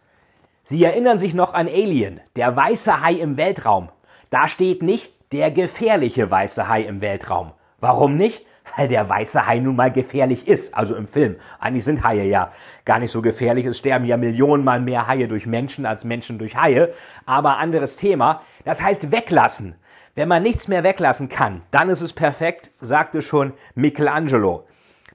Sie 0.62 0.82
erinnern 0.84 1.18
sich 1.18 1.34
noch 1.34 1.54
an 1.54 1.66
Alien, 1.66 2.20
der 2.36 2.54
weiße 2.54 3.02
Hai 3.02 3.14
im 3.14 3.36
Weltraum. 3.36 3.88
Da 4.30 4.46
steht 4.46 4.82
nicht 4.82 5.12
der 5.32 5.50
gefährliche 5.50 6.30
weiße 6.30 6.68
Hai 6.68 6.82
im 6.82 7.00
Weltraum. 7.00 7.52
Warum 7.80 8.16
nicht? 8.16 8.46
Weil 8.76 8.88
der 8.88 9.08
weiße 9.08 9.46
Hai 9.46 9.58
nun 9.58 9.76
mal 9.76 9.92
gefährlich 9.92 10.48
ist, 10.48 10.76
also 10.76 10.94
im 10.94 11.08
Film. 11.08 11.36
Eigentlich 11.58 11.84
sind 11.84 12.04
Haie 12.04 12.24
ja 12.24 12.52
gar 12.84 12.98
nicht 12.98 13.10
so 13.10 13.22
gefährlich. 13.22 13.66
Es 13.66 13.78
sterben 13.78 14.04
ja 14.04 14.16
Millionenmal 14.16 14.80
mehr 14.80 15.06
Haie 15.06 15.28
durch 15.28 15.46
Menschen 15.46 15.86
als 15.86 16.04
Menschen 16.04 16.38
durch 16.38 16.56
Haie. 16.56 16.92
Aber 17.26 17.58
anderes 17.58 17.96
Thema. 17.96 18.42
Das 18.64 18.82
heißt 18.82 19.10
weglassen. 19.10 19.76
Wenn 20.14 20.28
man 20.28 20.42
nichts 20.42 20.68
mehr 20.68 20.84
weglassen 20.84 21.28
kann, 21.28 21.62
dann 21.72 21.88
ist 21.88 22.00
es 22.00 22.12
perfekt, 22.12 22.70
sagte 22.80 23.20
schon 23.20 23.52
Michelangelo. 23.74 24.64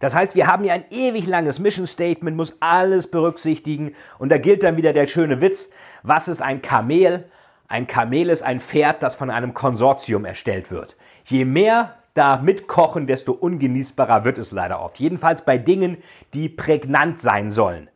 Das 0.01 0.13
heißt, 0.13 0.35
wir 0.35 0.47
haben 0.47 0.63
hier 0.63 0.73
ein 0.73 0.85
ewig 0.89 1.25
langes 1.25 1.59
Mission 1.59 1.87
Statement, 1.87 2.35
muss 2.35 2.57
alles 2.61 3.09
berücksichtigen. 3.09 3.95
Und 4.17 4.29
da 4.29 4.37
gilt 4.37 4.63
dann 4.63 4.77
wieder 4.77 4.93
der 4.93 5.07
schöne 5.07 5.41
Witz. 5.41 5.69
Was 6.03 6.27
ist 6.27 6.41
ein 6.41 6.61
Kamel? 6.61 7.25
Ein 7.67 7.87
Kamel 7.87 8.29
ist 8.29 8.41
ein 8.41 8.59
Pferd, 8.59 9.03
das 9.03 9.15
von 9.15 9.29
einem 9.29 9.53
Konsortium 9.53 10.25
erstellt 10.25 10.71
wird. 10.71 10.95
Je 11.25 11.45
mehr 11.45 11.98
da 12.13 12.37
mitkochen, 12.37 13.07
desto 13.07 13.31
ungenießbarer 13.31 14.23
wird 14.23 14.37
es 14.37 14.51
leider 14.51 14.81
oft. 14.81 14.99
Jedenfalls 14.99 15.43
bei 15.43 15.57
Dingen, 15.57 15.97
die 16.33 16.49
prägnant 16.49 17.21
sein 17.21 17.51
sollen. 17.51 17.89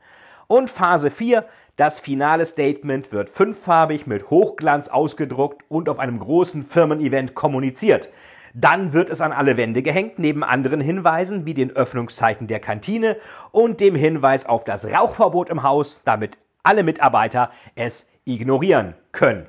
Und 0.48 0.70
Phase 0.70 1.10
4, 1.10 1.46
das 1.76 2.00
finale 2.00 2.46
Statement 2.46 3.12
wird 3.12 3.30
fünffarbig 3.30 4.06
mit 4.06 4.30
Hochglanz 4.30 4.88
ausgedruckt 4.88 5.64
und 5.70 5.90
auf 5.90 5.98
einem 5.98 6.20
großen 6.20 6.64
Firmen-Event 6.64 7.34
kommuniziert. 7.34 8.10
Dann 8.54 8.94
wird 8.94 9.10
es 9.10 9.20
an 9.20 9.32
alle 9.32 9.58
Wände 9.58 9.82
gehängt, 9.82 10.20
neben 10.20 10.44
anderen 10.44 10.80
Hinweisen 10.80 11.48
wie 11.48 11.56
den 11.56 11.72
Öffnungszeiten 11.72 12.46
der 12.46 12.60
Kantine 12.60 13.18
und 13.52 13.80
dem 13.80 13.96
Hinweis 13.96 14.46
auf 14.46 14.64
das 14.64 14.86
Rauchverbot 14.86 15.50
im 15.50 15.64
Haus, 15.64 16.02
damit 16.06 16.38
alle 16.62 16.84
Mitarbeiter 16.84 17.50
es 17.74 18.06
ignorieren 18.26 18.94
können. 19.12 19.48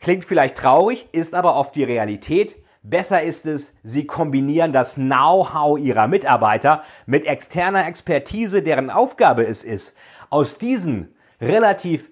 Klingt 0.00 0.24
vielleicht 0.24 0.56
traurig, 0.56 1.08
ist 1.12 1.34
aber 1.34 1.56
oft 1.56 1.74
die 1.76 1.84
Realität. 1.84 2.56
Besser 2.86 3.22
ist 3.22 3.46
es, 3.46 3.72
sie 3.82 4.06
kombinieren 4.06 4.74
das 4.74 4.96
Know-how 4.96 5.78
ihrer 5.78 6.06
Mitarbeiter 6.06 6.82
mit 7.06 7.24
externer 7.24 7.86
Expertise, 7.86 8.62
deren 8.62 8.90
Aufgabe 8.90 9.46
es 9.46 9.64
ist, 9.64 9.96
aus 10.28 10.58
diesen 10.58 11.14
relativ 11.40 12.04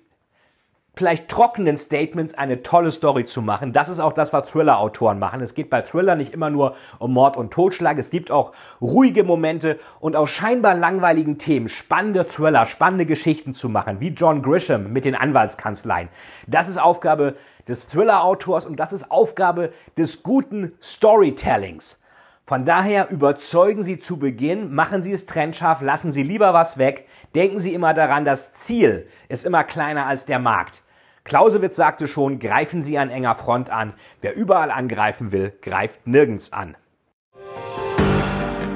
vielleicht 0.94 1.28
trockenen 1.28 1.76
Statements 1.76 2.32
eine 2.32 2.62
tolle 2.62 2.90
Story 2.90 3.26
zu 3.26 3.42
machen. 3.42 3.74
Das 3.74 3.90
ist 3.90 4.00
auch 4.00 4.14
das, 4.14 4.32
was 4.32 4.50
Thriller-Autoren 4.50 5.18
machen. 5.18 5.42
Es 5.42 5.54
geht 5.54 5.68
bei 5.68 5.82
Thriller 5.82 6.16
nicht 6.16 6.32
immer 6.32 6.48
nur 6.48 6.74
um 6.98 7.12
Mord 7.12 7.36
und 7.36 7.50
Totschlag. 7.50 7.98
Es 7.98 8.08
gibt 8.08 8.30
auch 8.30 8.52
ruhige 8.80 9.24
Momente 9.24 9.78
und 10.00 10.16
aus 10.16 10.30
scheinbar 10.30 10.74
langweiligen 10.74 11.36
Themen 11.36 11.68
spannende 11.68 12.26
Thriller, 12.26 12.64
spannende 12.64 13.04
Geschichten 13.04 13.52
zu 13.52 13.68
machen, 13.68 14.00
wie 14.00 14.08
John 14.08 14.42
Grisham 14.42 14.92
mit 14.92 15.04
den 15.04 15.14
Anwaltskanzleien. 15.14 16.08
Das 16.46 16.68
ist 16.68 16.78
Aufgabe 16.78 17.36
des 17.68 17.86
Thriller-Autors 17.88 18.66
und 18.66 18.76
das 18.76 18.92
ist 18.92 19.10
Aufgabe 19.10 19.72
des 19.96 20.22
guten 20.22 20.72
Storytellings. 20.82 21.98
Von 22.44 22.64
daher 22.64 23.10
überzeugen 23.10 23.84
Sie 23.84 23.98
zu 23.98 24.18
Beginn, 24.18 24.74
machen 24.74 25.02
Sie 25.02 25.12
es 25.12 25.26
trennscharf, 25.26 25.80
lassen 25.80 26.12
Sie 26.12 26.22
lieber 26.22 26.52
was 26.52 26.76
weg, 26.76 27.08
denken 27.34 27.60
Sie 27.60 27.72
immer 27.72 27.94
daran, 27.94 28.24
das 28.24 28.52
Ziel 28.54 29.08
ist 29.28 29.46
immer 29.46 29.64
kleiner 29.64 30.06
als 30.06 30.26
der 30.26 30.38
Markt. 30.38 30.82
Clausewitz 31.24 31.76
sagte 31.76 32.08
schon, 32.08 32.40
greifen 32.40 32.82
Sie 32.82 32.98
an 32.98 33.08
enger 33.08 33.36
Front 33.36 33.70
an. 33.70 33.94
Wer 34.20 34.34
überall 34.34 34.70
angreifen 34.70 35.30
will, 35.30 35.52
greift 35.62 36.06
nirgends 36.06 36.52
an. 36.52 36.76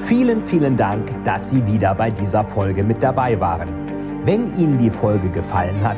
Vielen, 0.07 0.41
vielen 0.41 0.77
Dank, 0.77 1.09
dass 1.25 1.49
Sie 1.49 1.65
wieder 1.65 1.93
bei 1.93 2.09
dieser 2.09 2.45
Folge 2.45 2.83
mit 2.83 3.03
dabei 3.03 3.37
waren. 3.41 3.67
Wenn 4.25 4.57
Ihnen 4.57 4.77
die 4.77 4.89
Folge 4.89 5.29
gefallen 5.29 5.85
hat, 5.85 5.97